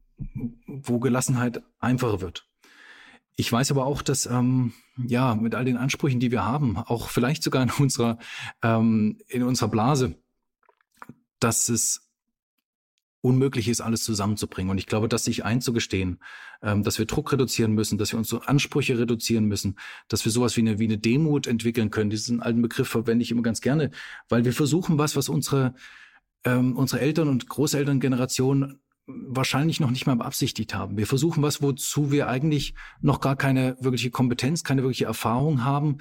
[0.66, 2.48] wo Gelassenheit einfacher wird.
[3.36, 7.08] Ich weiß aber auch, dass ähm, ja mit all den Ansprüchen, die wir haben, auch
[7.08, 8.18] vielleicht sogar in unserer
[8.62, 10.14] ähm, in unserer Blase,
[11.40, 12.03] dass es
[13.24, 14.70] unmöglich ist, alles zusammenzubringen.
[14.70, 16.18] Und ich glaube, dass sich einzugestehen,
[16.62, 19.76] ähm, dass wir Druck reduzieren müssen, dass wir unsere Ansprüche reduzieren müssen,
[20.08, 22.10] dass wir sowas wie eine, wie eine Demut entwickeln können.
[22.10, 23.90] Diesen alten Begriff verwende ich immer ganz gerne,
[24.28, 25.74] weil wir versuchen was, was unsere,
[26.44, 30.98] ähm, unsere Eltern- und Großelterngeneration wahrscheinlich noch nicht mal beabsichtigt haben.
[30.98, 35.96] Wir versuchen was, wozu wir eigentlich noch gar keine wirkliche Kompetenz, keine wirkliche Erfahrung haben.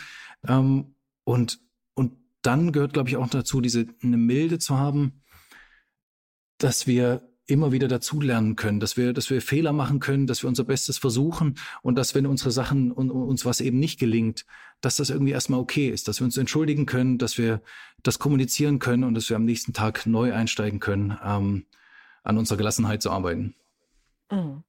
[0.45, 1.61] Ähm, und,
[1.93, 5.23] und dann gehört, glaube ich, auch dazu, diese eine Milde zu haben,
[6.63, 10.47] dass wir immer wieder dazulernen können, dass wir, dass wir Fehler machen können, dass wir
[10.47, 14.45] unser Bestes versuchen und dass, wenn unsere Sachen und uns was eben nicht gelingt,
[14.79, 17.61] dass das irgendwie erstmal okay ist, dass wir uns entschuldigen können, dass wir
[18.01, 21.65] das kommunizieren können und dass wir am nächsten Tag neu einsteigen können, ähm,
[22.23, 23.55] an unserer Gelassenheit zu arbeiten.
[24.31, 24.63] Mhm.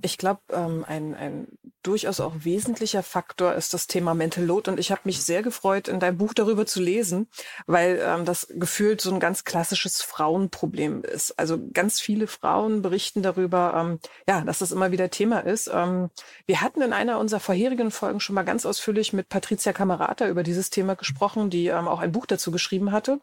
[0.00, 1.48] Ich glaube, ähm, ein, ein
[1.82, 4.70] durchaus auch wesentlicher Faktor ist das Thema Mental Load.
[4.70, 7.28] Und ich habe mich sehr gefreut, in deinem Buch darüber zu lesen,
[7.66, 11.38] weil ähm, das gefühlt so ein ganz klassisches Frauenproblem ist.
[11.38, 15.70] Also ganz viele Frauen berichten darüber, ähm, ja, dass das immer wieder Thema ist.
[15.72, 16.10] Ähm,
[16.46, 20.42] wir hatten in einer unserer vorherigen Folgen schon mal ganz ausführlich mit Patricia Camerata über
[20.42, 23.20] dieses Thema gesprochen, die ähm, auch ein Buch dazu geschrieben hatte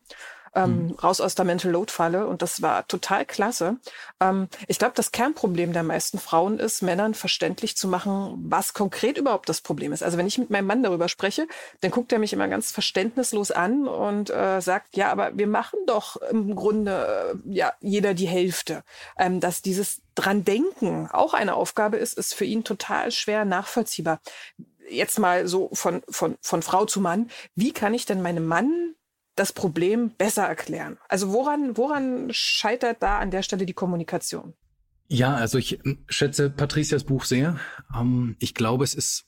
[0.56, 0.92] ähm, mhm.
[0.96, 3.78] raus aus der Mental Load Falle und das war total klasse.
[4.20, 9.18] Ähm, ich glaube, das Kernproblem der meisten Frauen ist, Männern verständlich zu machen, was konkret
[9.18, 10.04] überhaupt das Problem ist.
[10.04, 11.48] Also wenn ich mit meinem Mann darüber spreche,
[11.82, 15.80] dann guckt er mich immer ganz verständnislos an und äh, sagt, ja, aber wir machen
[15.86, 18.84] doch im Grunde äh, ja jeder die Hälfte.
[19.18, 24.20] Ähm, dass dieses dran denken auch eine Aufgabe ist, ist für ihn total schwer nachvollziehbar
[24.90, 28.96] jetzt mal so von, von, von Frau zu Mann, wie kann ich denn meinem Mann
[29.40, 30.98] das Problem besser erklären?
[31.08, 34.54] Also woran, woran scheitert da an der Stelle die Kommunikation?
[35.08, 37.60] Ja, also ich ähm, schätze Patricias Buch sehr.
[37.96, 39.26] Ähm, ich glaube, es ist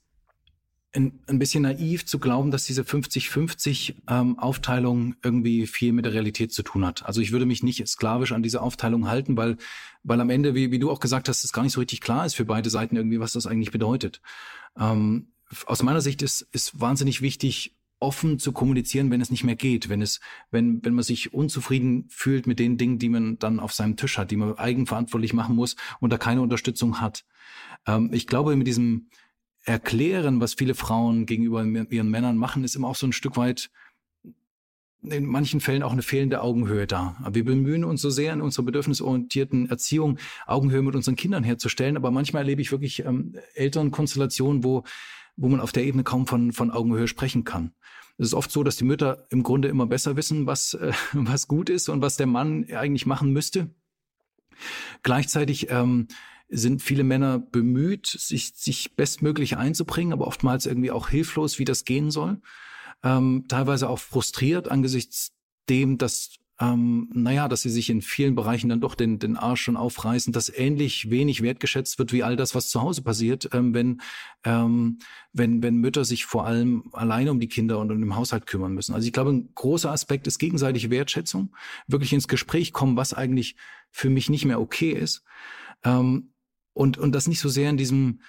[0.93, 6.13] ein, ein bisschen naiv zu glauben, dass diese 50-50 ähm, Aufteilung irgendwie viel mit der
[6.13, 7.05] Realität zu tun hat.
[7.05, 9.57] Also ich würde mich nicht sklavisch an diese Aufteilung halten, weil,
[10.03, 12.25] weil am Ende, wie, wie du auch gesagt hast, es gar nicht so richtig klar
[12.25, 14.21] ist für beide Seiten irgendwie, was das eigentlich bedeutet.
[14.77, 15.31] Ähm,
[15.65, 19.87] aus meiner Sicht ist, ist wahnsinnig wichtig, offen zu kommunizieren, wenn es nicht mehr geht,
[19.87, 23.73] wenn es, wenn, wenn man sich unzufrieden fühlt mit den Dingen, die man dann auf
[23.73, 27.23] seinem Tisch hat, die man eigenverantwortlich machen muss und da keine Unterstützung hat.
[27.87, 29.07] Ähm, ich glaube, mit diesem,
[29.63, 33.69] Erklären, was viele Frauen gegenüber ihren Männern machen, ist immer auch so ein Stück weit
[35.03, 37.15] in manchen Fällen auch eine fehlende Augenhöhe da.
[37.31, 41.97] Wir bemühen uns so sehr in unserer bedürfnisorientierten Erziehung, Augenhöhe mit unseren Kindern herzustellen.
[41.97, 44.83] Aber manchmal erlebe ich wirklich ähm, Elternkonstellationen, wo,
[45.41, 47.73] wo man auf der Ebene kaum von, von Augenhöhe sprechen kann.
[48.17, 51.47] Es ist oft so, dass die Mütter im Grunde immer besser wissen, was, äh, was
[51.47, 53.69] gut ist und was der Mann eigentlich machen müsste.
[55.03, 56.07] Gleichzeitig ähm,
[56.47, 61.85] sind viele Männer bemüht, sich, sich bestmöglich einzubringen, aber oftmals irgendwie auch hilflos, wie das
[61.85, 62.41] gehen soll
[63.03, 65.33] ähm, teilweise auch frustriert angesichts
[65.69, 69.63] dem, dass ähm, naja, dass sie sich in vielen Bereichen dann doch den, den Arsch
[69.63, 73.73] schon aufreißen, dass ähnlich wenig wertgeschätzt wird wie all das, was zu Hause passiert, ähm,
[73.73, 74.01] wenn,
[74.43, 74.99] ähm,
[75.33, 78.73] wenn, wenn Mütter sich vor allem alleine um die Kinder und um den Haushalt kümmern
[78.73, 78.93] müssen.
[78.93, 81.55] Also ich glaube, ein großer Aspekt ist gegenseitige Wertschätzung,
[81.87, 83.55] wirklich ins Gespräch kommen, was eigentlich
[83.89, 85.23] für mich nicht mehr okay ist.
[85.83, 86.33] Ähm,
[86.73, 88.21] und, und das nicht so sehr in diesem,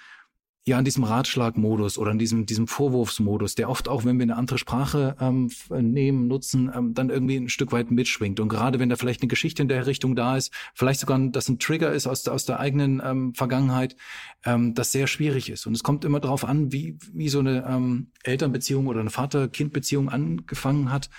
[0.65, 4.37] ja in diesem Ratschlagmodus oder in diesem, diesem Vorwurfsmodus, der oft auch, wenn wir eine
[4.37, 8.39] andere Sprache ähm, nehmen, nutzen, ähm, dann irgendwie ein Stück weit mitschwingt.
[8.39, 11.49] Und gerade wenn da vielleicht eine Geschichte in der Richtung da ist, vielleicht sogar, dass
[11.49, 13.97] ein Trigger ist aus, aus der eigenen ähm, Vergangenheit,
[14.45, 15.65] ähm, das sehr schwierig ist.
[15.65, 20.09] Und es kommt immer darauf an, wie, wie so eine ähm, Elternbeziehung oder eine Vater-Kind-Beziehung
[20.09, 21.09] angefangen hat.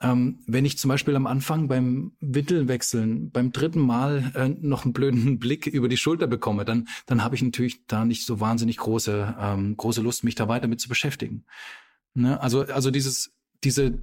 [0.00, 4.92] Ähm, wenn ich zum Beispiel am Anfang beim Windelwechseln beim dritten Mal äh, noch einen
[4.92, 8.76] blöden Blick über die Schulter bekomme, dann, dann habe ich natürlich da nicht so wahnsinnig
[8.76, 11.44] große, ähm, große Lust, mich da weiter mit zu beschäftigen.
[12.12, 12.40] Ne?
[12.40, 13.32] Also, also dieses,
[13.64, 14.02] diese,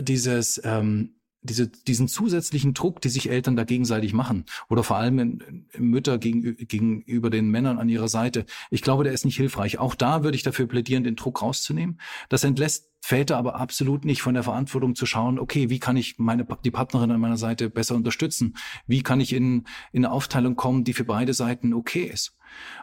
[0.00, 5.18] dieses ähm, diese, diesen zusätzlichen Druck, die sich Eltern da gegenseitig machen oder vor allem
[5.18, 9.36] in, in Mütter gegen, gegenüber den Männern an ihrer Seite, ich glaube, der ist nicht
[9.36, 9.78] hilfreich.
[9.78, 12.00] Auch da würde ich dafür plädieren, den Druck rauszunehmen.
[12.28, 16.18] Das entlässt Väter aber absolut nicht von der Verantwortung zu schauen, okay, wie kann ich
[16.18, 18.56] meine, die Partnerin an meiner Seite besser unterstützen?
[18.88, 22.36] Wie kann ich in, in eine Aufteilung kommen, die für beide Seiten okay ist?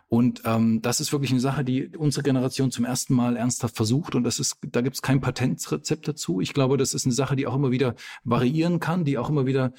[0.08, 4.16] Und ähm, das ist wirklich eine Sache, die unsere Generation zum ersten Mal ernsthaft versucht.
[4.16, 6.40] Und das ist, da gibt es kein Patentrezept dazu.
[6.40, 9.46] Ich glaube, das ist eine Sache, die auch immer wieder variieren kann, die auch immer
[9.46, 9.74] wieder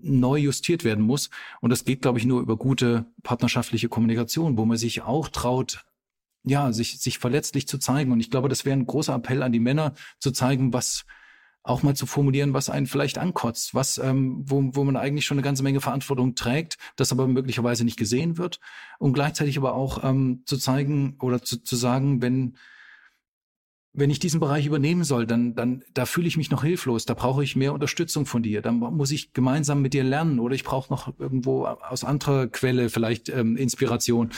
[0.00, 1.28] neu justiert werden muss.
[1.60, 5.84] Und das geht, glaube ich, nur über gute partnerschaftliche Kommunikation, wo man sich auch traut,
[6.44, 8.12] ja, sich, sich verletzlich zu zeigen.
[8.12, 11.04] Und ich glaube, das wäre ein großer Appell an die Männer, zu zeigen, was,
[11.64, 15.36] auch mal zu formulieren, was einen vielleicht ankotzt, was, ähm, wo, wo man eigentlich schon
[15.36, 18.58] eine ganze Menge Verantwortung trägt, das aber möglicherweise nicht gesehen wird.
[18.98, 22.56] Und gleichzeitig aber auch ähm, zu zeigen oder zu, zu sagen, wenn,
[23.92, 27.14] wenn ich diesen Bereich übernehmen soll, dann, dann da fühle ich mich noch hilflos, da
[27.14, 30.64] brauche ich mehr Unterstützung von dir, dann muss ich gemeinsam mit dir lernen oder ich
[30.64, 34.30] brauche noch irgendwo aus anderer Quelle vielleicht ähm, Inspiration.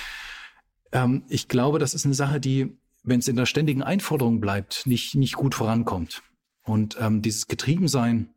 [0.95, 4.87] Ähm, ich glaube, das ist eine Sache, die, wenn es in der ständigen Einforderung bleibt,
[4.87, 6.23] nicht, nicht gut vorankommt.
[6.63, 8.33] Und ähm, dieses Getriebensein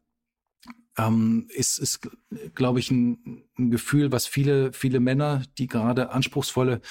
[0.98, 2.10] ähm, ist, ist
[2.56, 6.82] glaube ich, ein, ein, Gefühl, was viele, viele Männer, die gerade anspruchsvolle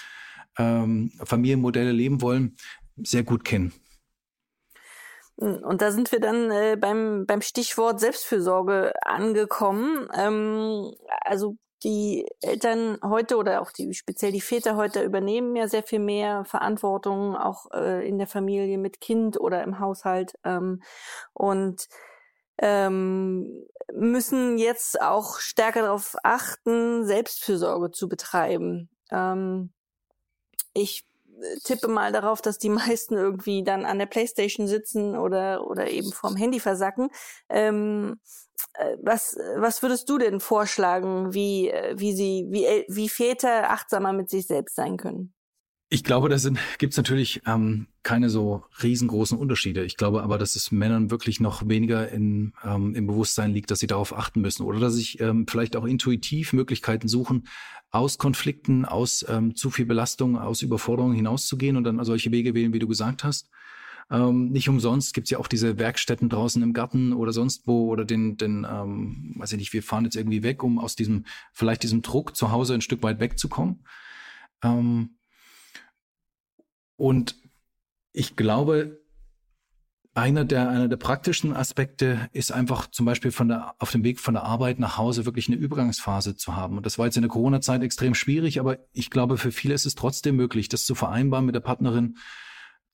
[0.56, 2.56] ähm, Familienmodelle leben wollen,
[2.96, 3.74] sehr gut kennen.
[5.34, 10.08] Und da sind wir dann äh, beim, beim Stichwort Selbstfürsorge angekommen.
[10.16, 15.82] Ähm, also die Eltern heute oder auch die speziell die Väter heute übernehmen ja sehr
[15.82, 20.82] viel mehr Verantwortung auch äh, in der Familie mit Kind oder im Haushalt ähm,
[21.34, 21.88] und
[22.58, 28.88] ähm, müssen jetzt auch stärker darauf achten, Selbstfürsorge zu betreiben.
[29.10, 29.72] Ähm,
[30.72, 31.06] ich
[31.64, 36.12] tippe mal darauf, dass die meisten irgendwie dann an der Playstation sitzen oder oder eben
[36.12, 37.10] vorm Handy versacken.
[37.48, 38.45] Ähm, äh,
[39.02, 44.30] was was würdest du denn vorschlagen, wie äh, wie sie wie wie Väter achtsamer mit
[44.30, 45.32] sich selbst sein können?
[45.88, 46.36] Ich glaube, da
[46.78, 49.84] gibt es natürlich ähm, keine so riesengroßen Unterschiede.
[49.84, 53.78] Ich glaube aber, dass es Männern wirklich noch weniger in, ähm, im Bewusstsein liegt, dass
[53.78, 57.46] sie darauf achten müssen oder dass sich ähm, vielleicht auch intuitiv Möglichkeiten suchen,
[57.92, 62.72] aus Konflikten, aus ähm, zu viel Belastung, aus Überforderung hinauszugehen und dann solche Wege wählen,
[62.72, 63.48] wie du gesagt hast.
[64.10, 68.04] Ähm, nicht umsonst gibt's ja auch diese Werkstätten draußen im Garten oder sonst wo oder
[68.04, 71.82] den, den ähm, weiß ich nicht, wir fahren jetzt irgendwie weg, um aus diesem, vielleicht
[71.82, 73.84] diesem Druck zu Hause ein Stück weit wegzukommen.
[74.62, 75.16] Ähm,
[76.96, 77.34] und
[78.12, 79.00] ich glaube,
[80.14, 84.18] einer der, einer der praktischen Aspekte ist einfach zum Beispiel von der, auf dem Weg
[84.18, 86.78] von der Arbeit nach Hause wirklich eine Übergangsphase zu haben.
[86.78, 89.84] Und das war jetzt in der Corona-Zeit extrem schwierig, aber ich glaube, für viele ist
[89.84, 92.16] es trotzdem möglich, das zu vereinbaren mit der Partnerin,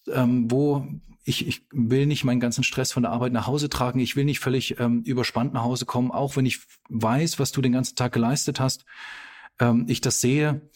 [0.09, 0.87] ähm, wo
[1.25, 4.01] ich, ich will nicht meinen ganzen Stress von der Arbeit nach Hause tragen.
[4.01, 7.61] Ich will nicht völlig ähm, überspannt nach Hause kommen, auch wenn ich weiß, was du
[7.63, 8.85] den ganzen Tag geleistet hast.
[9.61, 10.69] Ähm, ich das sehe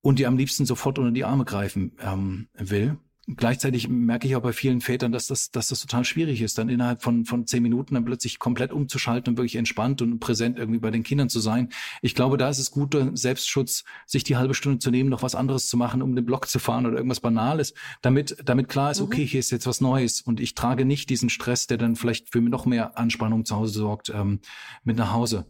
[0.00, 2.98] und dir am liebsten sofort unter die Arme greifen ähm, will
[3.36, 6.68] gleichzeitig merke ich auch bei vielen Vätern, dass das, dass das total schwierig ist, dann
[6.68, 10.80] innerhalb von, von zehn Minuten dann plötzlich komplett umzuschalten und wirklich entspannt und präsent irgendwie
[10.80, 11.68] bei den Kindern zu sein.
[12.02, 15.34] Ich glaube, da ist es guter Selbstschutz, sich die halbe Stunde zu nehmen, noch was
[15.34, 19.00] anderes zu machen, um den Block zu fahren oder irgendwas Banales, damit, damit klar ist,
[19.00, 19.06] mhm.
[19.06, 22.30] okay, hier ist jetzt was Neues und ich trage nicht diesen Stress, der dann vielleicht
[22.30, 24.40] für noch mehr Anspannung zu Hause sorgt, ähm,
[24.84, 25.46] mit nach Hause.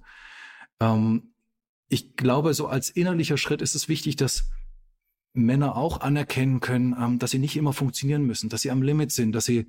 [0.80, 1.34] Ähm,
[1.88, 4.50] ich glaube, so als innerlicher Schritt ist es wichtig, dass
[5.32, 9.12] Männer auch anerkennen können, ähm, dass sie nicht immer funktionieren müssen, dass sie am Limit
[9.12, 9.66] sind, dass sie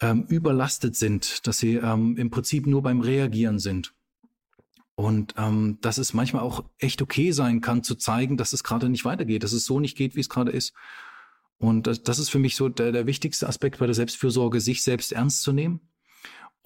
[0.00, 3.94] ähm, überlastet sind, dass sie ähm, im Prinzip nur beim Reagieren sind.
[4.94, 8.88] Und ähm, dass es manchmal auch echt okay sein kann, zu zeigen, dass es gerade
[8.88, 10.72] nicht weitergeht, dass es so nicht geht, wie es gerade ist.
[11.58, 14.82] Und das, das ist für mich so der, der wichtigste Aspekt bei der Selbstfürsorge, sich
[14.82, 15.80] selbst ernst zu nehmen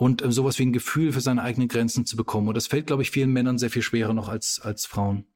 [0.00, 2.48] und äh, sowas wie ein Gefühl für seine eigenen Grenzen zu bekommen.
[2.48, 5.26] Und das fällt, glaube ich, vielen Männern sehr viel schwerer noch als, als Frauen.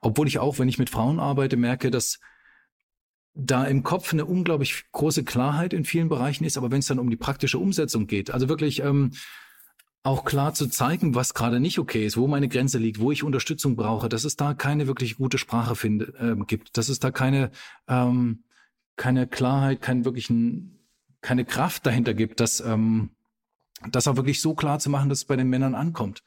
[0.00, 2.18] Obwohl ich auch, wenn ich mit Frauen arbeite, merke, dass
[3.34, 6.98] da im Kopf eine unglaublich große Klarheit in vielen Bereichen ist, aber wenn es dann
[6.98, 9.10] um die praktische Umsetzung geht, also wirklich ähm,
[10.02, 13.22] auch klar zu zeigen, was gerade nicht okay ist, wo meine Grenze liegt, wo ich
[13.22, 17.10] Unterstützung brauche, dass es da keine wirklich gute Sprache finde, äh, gibt, dass es da
[17.10, 17.50] keine
[17.86, 18.44] ähm,
[18.96, 20.78] keine Klarheit, keinen wirklichen
[21.20, 23.10] keine Kraft dahinter gibt, dass ähm,
[23.90, 26.22] das auch wirklich so klar zu machen, dass es bei den Männern ankommt.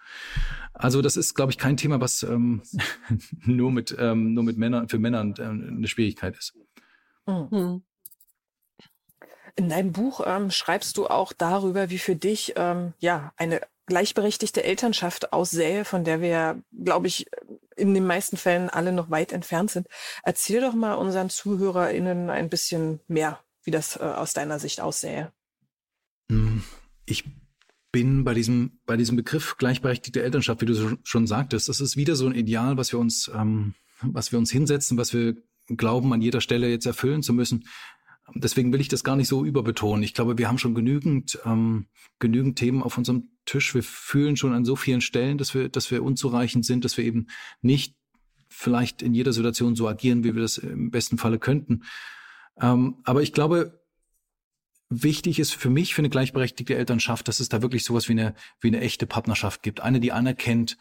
[0.74, 2.62] Also das ist, glaube ich, kein Thema, was ähm,
[3.46, 6.54] nur mit ähm, nur mit Männern für Männer äh, eine Schwierigkeit ist.
[7.26, 7.84] Mhm.
[9.56, 14.64] In deinem Buch ähm, schreibst du auch darüber, wie für dich ähm, ja eine gleichberechtigte
[14.64, 17.26] Elternschaft aussähe, von der wir, glaube ich,
[17.76, 19.88] in den meisten Fällen alle noch weit entfernt sind.
[20.24, 25.32] Erzähl doch mal unseren ZuhörerInnen ein bisschen mehr, wie das äh, aus deiner Sicht aussähe.
[26.32, 26.64] Hm,
[27.10, 27.26] ich
[27.92, 32.16] bin bei diesem, bei diesem Begriff gleichberechtigte Elternschaft, wie du schon sagtest, das ist wieder
[32.16, 35.36] so ein Ideal, was wir uns, ähm, was wir uns hinsetzen, was wir
[35.68, 37.66] glauben, an jeder Stelle jetzt erfüllen zu müssen.
[38.36, 40.04] Deswegen will ich das gar nicht so überbetonen.
[40.04, 41.88] Ich glaube, wir haben schon genügend, ähm,
[42.20, 43.74] genügend Themen auf unserem Tisch.
[43.74, 47.06] Wir fühlen schon an so vielen Stellen, dass wir, dass wir unzureichend sind, dass wir
[47.06, 47.28] eben
[47.62, 47.96] nicht
[48.48, 51.82] vielleicht in jeder Situation so agieren, wie wir das im besten Falle könnten.
[52.62, 53.79] Ähm, aber ich glaube,
[54.90, 58.34] wichtig ist für mich, für eine gleichberechtigte Elternschaft, dass es da wirklich sowas wie eine,
[58.60, 59.82] wie eine echte Partnerschaft gibt.
[59.82, 60.78] Eine, die anerkennt,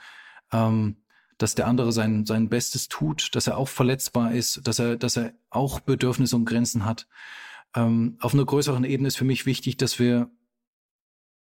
[0.53, 0.97] ähm,
[1.37, 5.17] dass der andere sein, sein Bestes tut, dass er auch verletzbar ist, dass er, dass
[5.17, 7.07] er auch Bedürfnisse und Grenzen hat.
[7.77, 10.31] Ähm, auf einer größeren Ebene ist für mich wichtig, dass wir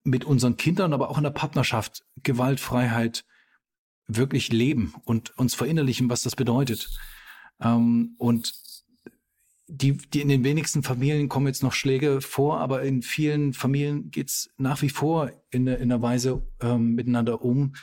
[0.04, 3.24] mit unseren Kindern, aber auch in der Partnerschaft Gewaltfreiheit
[4.06, 6.90] wirklich leben und uns verinnerlichen, was das bedeutet.
[7.60, 8.52] Ähm, und
[9.70, 14.10] die, die in den wenigsten Familien kommen jetzt noch Schläge vor, aber in vielen Familien
[14.10, 17.74] geht's nach wie vor in, in einer Weise ähm, miteinander um,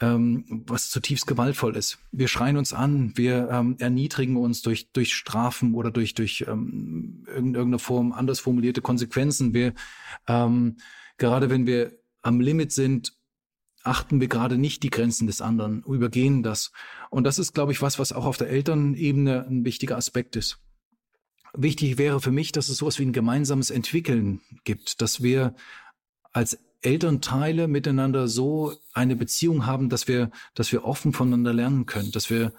[0.00, 1.98] ähm, was zutiefst gewaltvoll ist.
[2.12, 7.24] Wir schreien uns an, wir ähm, erniedrigen uns durch, durch Strafen oder durch, durch ähm,
[7.26, 9.52] irgendeine Form anders formulierte Konsequenzen.
[9.52, 9.74] Wir,
[10.26, 10.76] ähm,
[11.18, 13.12] gerade wenn wir am Limit sind,
[13.82, 16.72] achten wir gerade nicht die Grenzen des anderen, übergehen das.
[17.10, 20.60] Und das ist, glaube ich, was, was auch auf der Elternebene ein wichtiger Aspekt ist.
[21.54, 25.54] Wichtig wäre für mich, dass es sowas wie ein gemeinsames Entwickeln gibt, dass wir
[26.32, 32.12] als Elternteile miteinander so eine Beziehung haben, dass wir, dass wir offen voneinander lernen können,
[32.12, 32.52] dass wir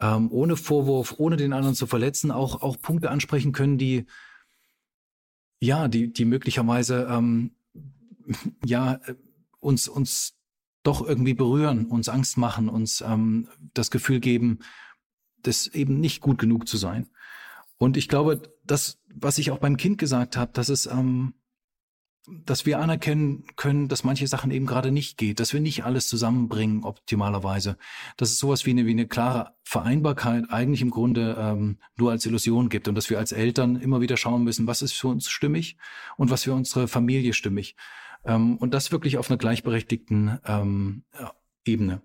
[0.00, 4.06] ähm, ohne Vorwurf, ohne den anderen zu verletzen, auch, auch Punkte ansprechen können, die,
[5.60, 7.52] ja, die, die möglicherweise, ähm,
[8.64, 9.00] ja,
[9.60, 10.34] uns, uns
[10.82, 14.60] doch irgendwie berühren, uns Angst machen, uns ähm, das Gefühl geben,
[15.42, 17.08] das eben nicht gut genug zu sein.
[17.82, 21.34] Und ich glaube, das, was ich auch beim Kind gesagt habe, dass es, ähm,
[22.28, 26.06] dass wir anerkennen können, dass manche Sachen eben gerade nicht geht, dass wir nicht alles
[26.06, 27.76] zusammenbringen optimalerweise,
[28.16, 32.24] dass es sowas wie eine, wie eine klare Vereinbarkeit eigentlich im Grunde ähm, nur als
[32.24, 35.28] Illusion gibt und dass wir als Eltern immer wieder schauen müssen, was ist für uns
[35.28, 35.76] stimmig
[36.16, 37.74] und was für unsere Familie stimmig.
[38.24, 41.02] Ähm, und das wirklich auf einer gleichberechtigten ähm,
[41.64, 42.00] Ebene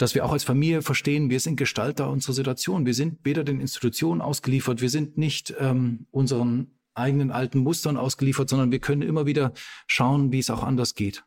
[0.00, 2.86] dass wir auch als Familie verstehen, wir sind Gestalter unserer Situation.
[2.86, 8.48] Wir sind weder den Institutionen ausgeliefert, wir sind nicht ähm, unseren eigenen alten Mustern ausgeliefert,
[8.48, 9.52] sondern wir können immer wieder
[9.86, 11.24] schauen, wie es auch anders geht.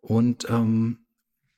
[0.00, 1.06] Und ähm,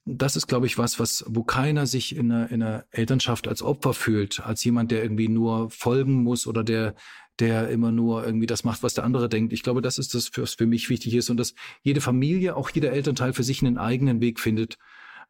[0.04, 3.62] das ist, glaube ich, was, was, wo keiner sich in einer, in einer Elternschaft als
[3.62, 6.94] Opfer fühlt, als jemand, der irgendwie nur folgen muss oder der,
[7.38, 9.52] der immer nur irgendwie das macht, was der andere denkt.
[9.52, 12.70] Ich glaube, das ist das, was für mich wichtig ist und dass jede Familie, auch
[12.70, 14.78] jeder Elternteil für sich einen eigenen Weg findet,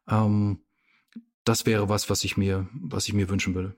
[0.07, 0.61] ähm,
[1.47, 3.75] das wäre was, was ich mir, was ich mir wünschen würde.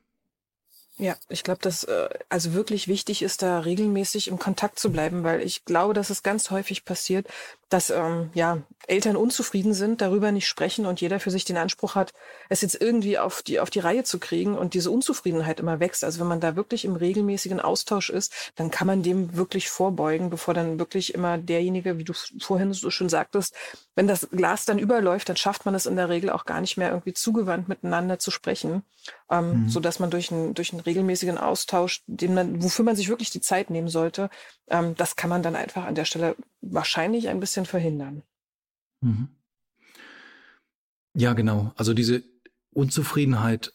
[1.01, 5.23] Ja, ich glaube, dass äh, also wirklich wichtig ist, da regelmäßig im Kontakt zu bleiben,
[5.23, 7.25] weil ich glaube, dass es ganz häufig passiert,
[7.69, 11.93] dass ähm, ja Eltern unzufrieden sind, darüber nicht sprechen und jeder für sich den Anspruch
[11.93, 12.11] hat,
[12.49, 16.03] es jetzt irgendwie auf die auf die Reihe zu kriegen und diese Unzufriedenheit immer wächst.
[16.03, 20.31] Also wenn man da wirklich im regelmäßigen Austausch ist, dann kann man dem wirklich vorbeugen,
[20.31, 23.53] bevor dann wirklich immer derjenige, wie du vorhin so schön sagtest,
[23.95, 26.77] wenn das Glas dann überläuft, dann schafft man es in der Regel auch gar nicht
[26.77, 28.81] mehr irgendwie zugewandt miteinander zu sprechen,
[29.29, 29.69] ähm, mhm.
[29.69, 33.29] so dass man durch einen durch einen regelmäßigen Austausch, den man wofür man sich wirklich
[33.29, 34.29] die Zeit nehmen sollte,
[34.67, 38.23] ähm, das kann man dann einfach an der Stelle wahrscheinlich ein bisschen verhindern.
[39.01, 39.29] Mhm.
[41.13, 41.71] Ja, genau.
[41.75, 42.23] Also diese
[42.71, 43.73] Unzufriedenheit,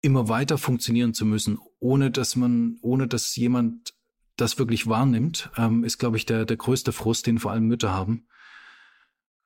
[0.00, 3.94] immer weiter funktionieren zu müssen, ohne dass man, ohne dass jemand
[4.36, 7.92] das wirklich wahrnimmt, ähm, ist, glaube ich, der, der größte Frust, den vor allem Mütter
[7.92, 8.26] haben.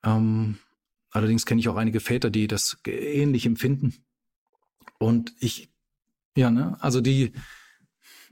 [0.02, 0.58] Ähm,
[1.10, 4.04] allerdings kenne ich auch einige Väter, die das ähnlich empfinden.
[4.98, 5.72] Und ich,
[6.38, 7.32] ja, ne, also die,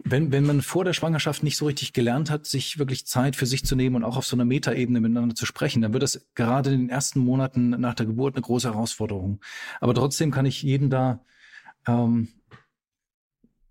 [0.04, 3.46] wenn, wenn man vor der Schwangerschaft nicht so richtig gelernt hat, sich wirklich Zeit für
[3.46, 6.28] sich zu nehmen und auch auf so einer Metaebene miteinander zu sprechen, dann wird das
[6.36, 9.40] gerade in den ersten Monaten nach der Geburt eine große Herausforderung.
[9.80, 11.24] Aber trotzdem kann ich jeden da
[11.88, 12.28] ähm,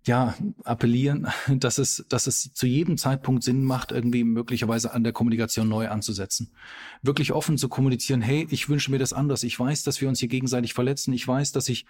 [0.04, 0.34] ja
[0.64, 5.66] appellieren, dass es, dass es zu jedem Zeitpunkt Sinn macht, irgendwie möglicherweise an der Kommunikation
[5.66, 6.52] neu anzusetzen.
[7.00, 9.44] Wirklich offen zu kommunizieren, hey, ich wünsche mir das anders.
[9.44, 11.14] Ich weiß, dass wir uns hier gegenseitig verletzen.
[11.14, 11.86] Ich weiß, dass ich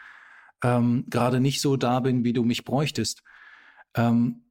[0.62, 3.22] ähm, gerade nicht so da bin, wie du mich bräuchtest.
[3.94, 4.42] Ähm,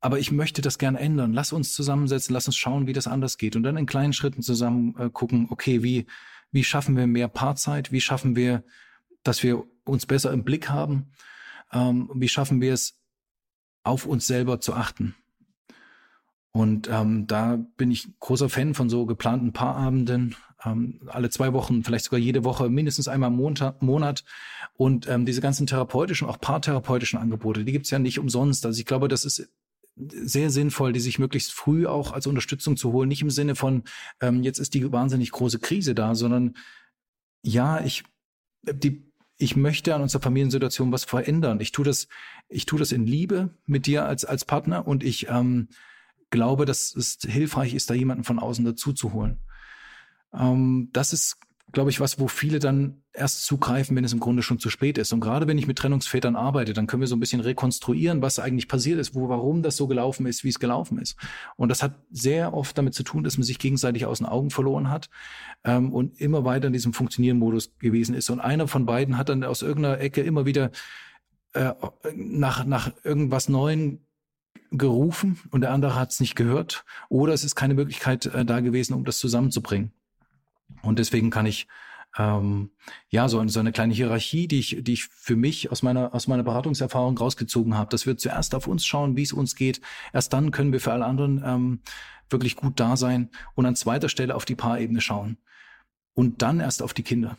[0.00, 1.32] aber ich möchte das gern ändern.
[1.32, 3.56] Lass uns zusammensetzen, lass uns schauen, wie das anders geht.
[3.56, 6.06] Und dann in kleinen Schritten zusammen äh, gucken, okay, wie,
[6.52, 7.92] wie schaffen wir mehr Paarzeit?
[7.92, 8.62] Wie schaffen wir,
[9.22, 11.10] dass wir uns besser im Blick haben?
[11.72, 13.00] Ähm, wie schaffen wir es,
[13.82, 15.14] auf uns selber zu achten?
[16.52, 20.36] Und ähm, da bin ich großer Fan von so geplanten Paarabenden,
[20.66, 23.36] ähm, alle zwei Wochen, vielleicht sogar jede Woche, mindestens einmal im
[23.80, 24.24] Monat.
[24.74, 28.66] Und ähm, diese ganzen therapeutischen, auch paartherapeutischen Angebote, die gibt's ja nicht umsonst.
[28.66, 29.48] Also ich glaube, das ist
[29.96, 33.08] sehr sinnvoll, die sich möglichst früh auch als Unterstützung zu holen.
[33.08, 33.84] Nicht im Sinne von,
[34.20, 36.56] ähm, jetzt ist die wahnsinnig große Krise da, sondern
[37.42, 38.04] ja, ich,
[38.62, 41.60] die, ich möchte an unserer Familiensituation was verändern.
[41.60, 42.08] Ich tue das,
[42.48, 45.68] ich tue das in Liebe mit dir als, als Partner und ich, ähm,
[46.30, 49.38] glaube, dass es hilfreich ist, da jemanden von außen dazu zu holen.
[50.38, 51.38] Ähm, das ist,
[51.72, 54.98] glaube ich, was, wo viele dann erst zugreifen, wenn es im Grunde schon zu spät
[54.98, 55.12] ist.
[55.12, 58.38] Und gerade wenn ich mit Trennungsvätern arbeite, dann können wir so ein bisschen rekonstruieren, was
[58.38, 61.16] eigentlich passiert ist, wo, warum das so gelaufen ist, wie es gelaufen ist.
[61.56, 64.50] Und das hat sehr oft damit zu tun, dass man sich gegenseitig aus den Augen
[64.50, 65.08] verloren hat
[65.64, 68.30] ähm, und immer weiter in diesem Funktionieren-Modus gewesen ist.
[68.30, 70.70] Und einer von beiden hat dann aus irgendeiner Ecke immer wieder
[71.54, 71.72] äh,
[72.14, 74.00] nach, nach irgendwas Neuem
[74.70, 78.60] gerufen und der andere hat es nicht gehört oder es ist keine Möglichkeit äh, da
[78.60, 79.92] gewesen, um das zusammenzubringen.
[80.82, 81.66] Und deswegen kann ich
[82.18, 82.70] ähm,
[83.08, 86.28] ja so, so eine kleine Hierarchie, die ich, die ich für mich aus meiner aus
[86.28, 89.80] meiner Beratungserfahrung rausgezogen habe, dass wir zuerst auf uns schauen, wie es uns geht.
[90.12, 91.80] Erst dann können wir für alle anderen ähm,
[92.30, 95.38] wirklich gut da sein und an zweiter Stelle auf die Paarebene schauen
[96.14, 97.36] und dann erst auf die Kinder.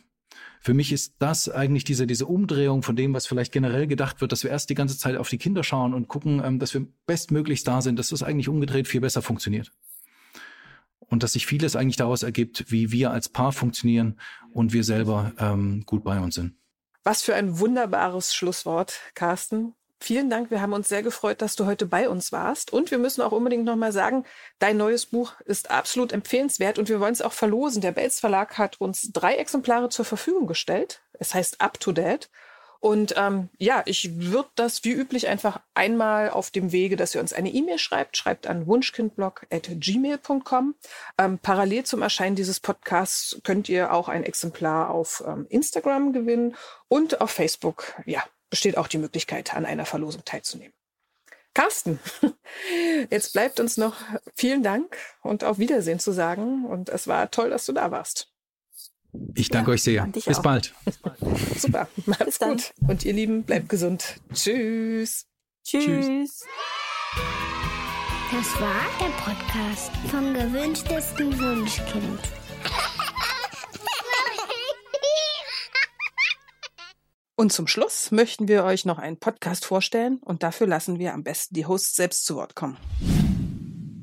[0.60, 4.32] Für mich ist das eigentlich diese, diese Umdrehung von dem, was vielleicht generell gedacht wird,
[4.32, 6.86] dass wir erst die ganze Zeit auf die Kinder schauen und gucken, ähm, dass wir
[7.06, 9.70] bestmöglichst da sind, dass das eigentlich umgedreht viel besser funktioniert.
[11.08, 14.20] Und dass sich vieles eigentlich daraus ergibt, wie wir als Paar funktionieren
[14.52, 16.54] und wir selber ähm, gut bei uns sind.
[17.04, 19.74] Was für ein wunderbares Schlusswort, Carsten.
[20.00, 20.50] Vielen Dank.
[20.50, 22.72] Wir haben uns sehr gefreut, dass du heute bei uns warst.
[22.72, 24.24] Und wir müssen auch unbedingt nochmal sagen,
[24.60, 27.82] dein neues Buch ist absolut empfehlenswert und wir wollen es auch verlosen.
[27.82, 31.02] Der Belz Verlag hat uns drei Exemplare zur Verfügung gestellt.
[31.14, 32.30] Es heißt Up to Date.
[32.80, 37.20] Und ähm, ja, ich würde das wie üblich einfach einmal auf dem Wege, dass ihr
[37.20, 40.74] uns eine E-Mail schreibt, schreibt an wunschkindblog.gmail.com.
[41.18, 46.54] Ähm, parallel zum Erscheinen dieses Podcasts könnt ihr auch ein Exemplar auf ähm, Instagram gewinnen
[46.86, 47.94] und auf Facebook.
[48.06, 50.72] Ja, besteht auch die Möglichkeit, an einer Verlosung teilzunehmen.
[51.54, 51.98] Carsten,
[53.10, 53.96] jetzt bleibt uns noch
[54.36, 56.64] vielen Dank und auf Wiedersehen zu sagen.
[56.64, 58.28] Und es war toll, dass du da warst.
[59.34, 60.06] Ich danke ja, euch sehr.
[60.06, 60.74] Bis bald.
[60.84, 61.07] Bis bald.
[61.56, 61.88] Super.
[62.06, 62.72] Macht's gut.
[62.86, 64.20] Und ihr Lieben, bleibt gesund.
[64.32, 65.26] Tschüss.
[65.64, 66.44] Tschüss.
[68.30, 72.20] Das war der Podcast vom gewünschtesten Wunschkind.
[77.36, 81.22] Und zum Schluss möchten wir euch noch einen Podcast vorstellen und dafür lassen wir am
[81.22, 82.76] besten die Hosts selbst zu Wort kommen.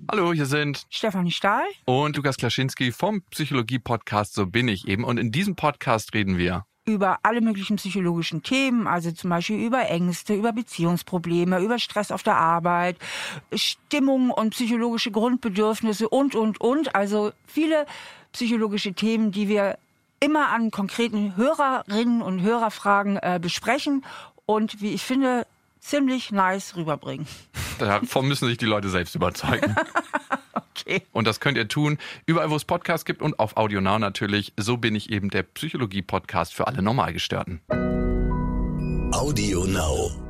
[0.10, 5.04] Hallo, hier sind Stefanie Stahl und Lukas Klaschinski vom Psychologie-Podcast So bin ich eben.
[5.04, 9.90] Und in diesem Podcast reden wir über alle möglichen psychologischen Themen, also zum Beispiel über
[9.90, 12.98] Ängste, über Beziehungsprobleme, über Stress auf der Arbeit,
[13.54, 16.96] Stimmung und psychologische Grundbedürfnisse und, und, und.
[16.96, 17.86] Also viele
[18.34, 19.78] psychologische Themen, die wir
[20.20, 24.06] immer an konkreten Hörerinnen und Hörerfragen äh, besprechen
[24.46, 25.48] und wie ich finde,
[25.80, 27.28] ziemlich nice rüberbringen.
[27.80, 29.76] Davon müssen sich die Leute selbst überzeugen.
[30.78, 31.02] Okay.
[31.12, 34.54] Und das könnt ihr tun, überall wo es Podcasts gibt und auf Audio Now natürlich.
[34.58, 37.62] So bin ich eben der Psychologie-Podcast für alle Normalgestörten.
[39.12, 40.25] Audio Now.